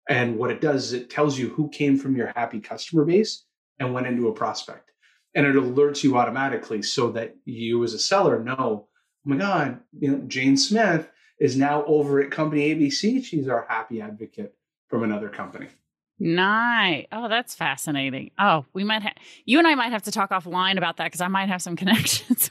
And 0.08 0.38
what 0.38 0.50
it 0.50 0.60
does 0.60 0.86
is 0.86 0.92
it 0.92 1.10
tells 1.10 1.38
you 1.38 1.48
who 1.48 1.68
came 1.68 1.98
from 1.98 2.16
your 2.16 2.32
happy 2.36 2.60
customer 2.60 3.04
base 3.04 3.44
and 3.80 3.92
went 3.92 4.06
into 4.06 4.28
a 4.28 4.32
prospect. 4.32 4.92
And 5.34 5.46
it 5.46 5.56
alerts 5.56 6.02
you 6.02 6.16
automatically 6.16 6.82
so 6.82 7.10
that 7.12 7.36
you 7.44 7.82
as 7.84 7.92
a 7.92 7.98
seller 7.98 8.42
know, 8.42 8.88
oh 8.88 8.88
my 9.24 9.36
God, 9.36 9.80
you 9.98 10.10
know, 10.10 10.18
Jane 10.28 10.56
Smith 10.56 11.10
is 11.40 11.56
now 11.56 11.84
over 11.84 12.20
at 12.20 12.30
company 12.30 12.74
ABC. 12.74 13.22
She's 13.24 13.48
our 13.48 13.66
happy 13.68 14.00
advocate 14.00 14.54
from 14.88 15.02
another 15.02 15.28
company. 15.28 15.68
Nice. 16.18 17.06
Oh, 17.12 17.28
that's 17.28 17.54
fascinating. 17.54 18.30
Oh, 18.38 18.64
we 18.72 18.84
might 18.84 19.02
have 19.02 19.14
you 19.44 19.58
and 19.58 19.66
I 19.66 19.74
might 19.74 19.92
have 19.92 20.04
to 20.04 20.10
talk 20.10 20.30
offline 20.30 20.78
about 20.78 20.96
that 20.96 21.04
because 21.04 21.20
I 21.20 21.28
might 21.28 21.48
have 21.48 21.60
some 21.60 21.76
connections. 21.76 22.50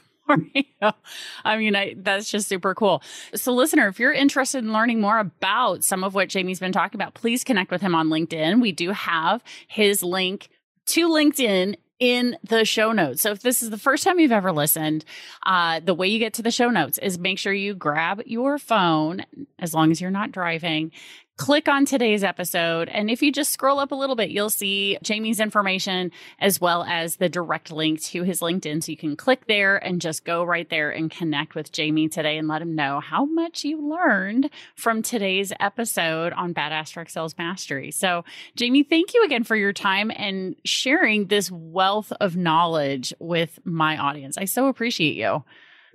I 1.44 1.56
mean, 1.56 1.76
I, 1.76 1.94
that's 1.96 2.28
just 2.28 2.48
super 2.48 2.74
cool. 2.74 3.02
So, 3.34 3.52
listener, 3.52 3.86
if 3.86 4.00
you're 4.00 4.12
interested 4.12 4.64
in 4.64 4.72
learning 4.72 5.00
more 5.00 5.18
about 5.18 5.84
some 5.84 6.02
of 6.02 6.14
what 6.14 6.28
Jamie's 6.28 6.58
been 6.58 6.72
talking 6.72 7.00
about, 7.00 7.14
please 7.14 7.44
connect 7.44 7.70
with 7.70 7.80
him 7.80 7.94
on 7.94 8.08
LinkedIn. 8.08 8.60
We 8.60 8.72
do 8.72 8.90
have 8.90 9.42
his 9.68 10.02
link 10.02 10.48
to 10.86 11.08
LinkedIn 11.08 11.76
in 11.98 12.36
the 12.46 12.64
show 12.64 12.92
notes. 12.92 13.22
So 13.22 13.30
if 13.30 13.40
this 13.40 13.62
is 13.62 13.70
the 13.70 13.78
first 13.78 14.04
time 14.04 14.18
you've 14.18 14.32
ever 14.32 14.52
listened, 14.52 15.04
uh, 15.44 15.80
the 15.80 15.94
way 15.94 16.08
you 16.08 16.18
get 16.18 16.34
to 16.34 16.42
the 16.42 16.50
show 16.50 16.68
notes 16.68 16.98
is 16.98 17.18
make 17.18 17.38
sure 17.38 17.52
you 17.52 17.74
grab 17.74 18.22
your 18.26 18.58
phone, 18.58 19.24
as 19.58 19.72
long 19.72 19.90
as 19.90 20.00
you're 20.00 20.10
not 20.10 20.32
driving, 20.32 20.92
click 21.36 21.68
on 21.68 21.84
today's 21.84 22.24
episode. 22.24 22.88
And 22.88 23.10
if 23.10 23.22
you 23.22 23.30
just 23.30 23.52
scroll 23.52 23.78
up 23.78 23.92
a 23.92 23.94
little 23.94 24.16
bit, 24.16 24.30
you'll 24.30 24.50
see 24.50 24.98
Jamie's 25.02 25.38
information 25.38 26.10
as 26.38 26.60
well 26.60 26.84
as 26.84 27.16
the 27.16 27.28
direct 27.28 27.70
link 27.70 28.02
to 28.04 28.22
his 28.22 28.40
LinkedIn. 28.40 28.82
So 28.82 28.90
you 28.90 28.96
can 28.96 29.16
click 29.16 29.46
there 29.46 29.76
and 29.76 30.00
just 30.00 30.24
go 30.24 30.44
right 30.44 30.68
there 30.70 30.90
and 30.90 31.10
connect 31.10 31.54
with 31.54 31.72
Jamie 31.72 32.08
today 32.08 32.38
and 32.38 32.48
let 32.48 32.62
him 32.62 32.74
know 32.74 33.00
how 33.00 33.26
much 33.26 33.64
you 33.64 33.86
learned 33.86 34.50
from 34.74 35.02
today's 35.02 35.52
episode 35.60 36.32
on 36.32 36.54
Badass 36.54 36.92
Direct 36.92 37.10
Sales 37.10 37.36
Mastery. 37.36 37.90
So, 37.90 38.24
Jamie, 38.56 38.82
thank 38.82 39.12
you 39.12 39.22
again 39.24 39.44
for 39.44 39.56
your 39.56 39.72
time 39.72 40.10
and 40.14 40.56
sharing 40.64 41.26
this 41.26 41.50
wealth 41.50 42.12
of 42.20 42.36
knowledge 42.36 43.12
with 43.18 43.58
my 43.64 43.98
audience. 43.98 44.38
I 44.38 44.46
so 44.46 44.68
appreciate 44.68 45.16
you. 45.16 45.44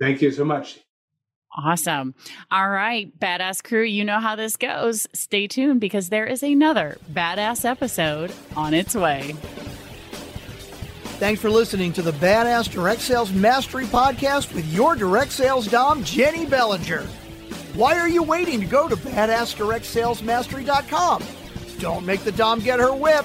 Thank 0.00 0.22
you 0.22 0.30
so 0.30 0.44
much. 0.44 0.78
Awesome. 1.54 2.14
All 2.50 2.70
right, 2.70 3.18
badass 3.18 3.62
crew, 3.62 3.82
you 3.82 4.04
know 4.04 4.20
how 4.20 4.36
this 4.36 4.56
goes. 4.56 5.06
Stay 5.12 5.46
tuned 5.46 5.80
because 5.80 6.08
there 6.08 6.26
is 6.26 6.42
another 6.42 6.96
badass 7.12 7.64
episode 7.64 8.32
on 8.56 8.72
its 8.72 8.94
way. 8.94 9.34
Thanks 11.18 11.40
for 11.40 11.50
listening 11.50 11.92
to 11.92 12.02
the 12.02 12.10
Badass 12.12 12.72
Direct 12.72 13.00
Sales 13.00 13.30
Mastery 13.32 13.84
Podcast 13.84 14.52
with 14.54 14.66
your 14.72 14.96
direct 14.96 15.30
sales 15.30 15.68
dom, 15.68 16.02
Jenny 16.02 16.46
Bellinger. 16.46 17.02
Why 17.74 17.98
are 17.98 18.08
you 18.08 18.22
waiting 18.22 18.60
to 18.60 18.66
go 18.66 18.88
to 18.88 18.96
badassdirectsalesmastery.com? 18.96 21.22
Don't 21.78 22.04
make 22.04 22.24
the 22.24 22.32
dom 22.32 22.58
get 22.60 22.80
her 22.80 22.92
whip. 22.92 23.24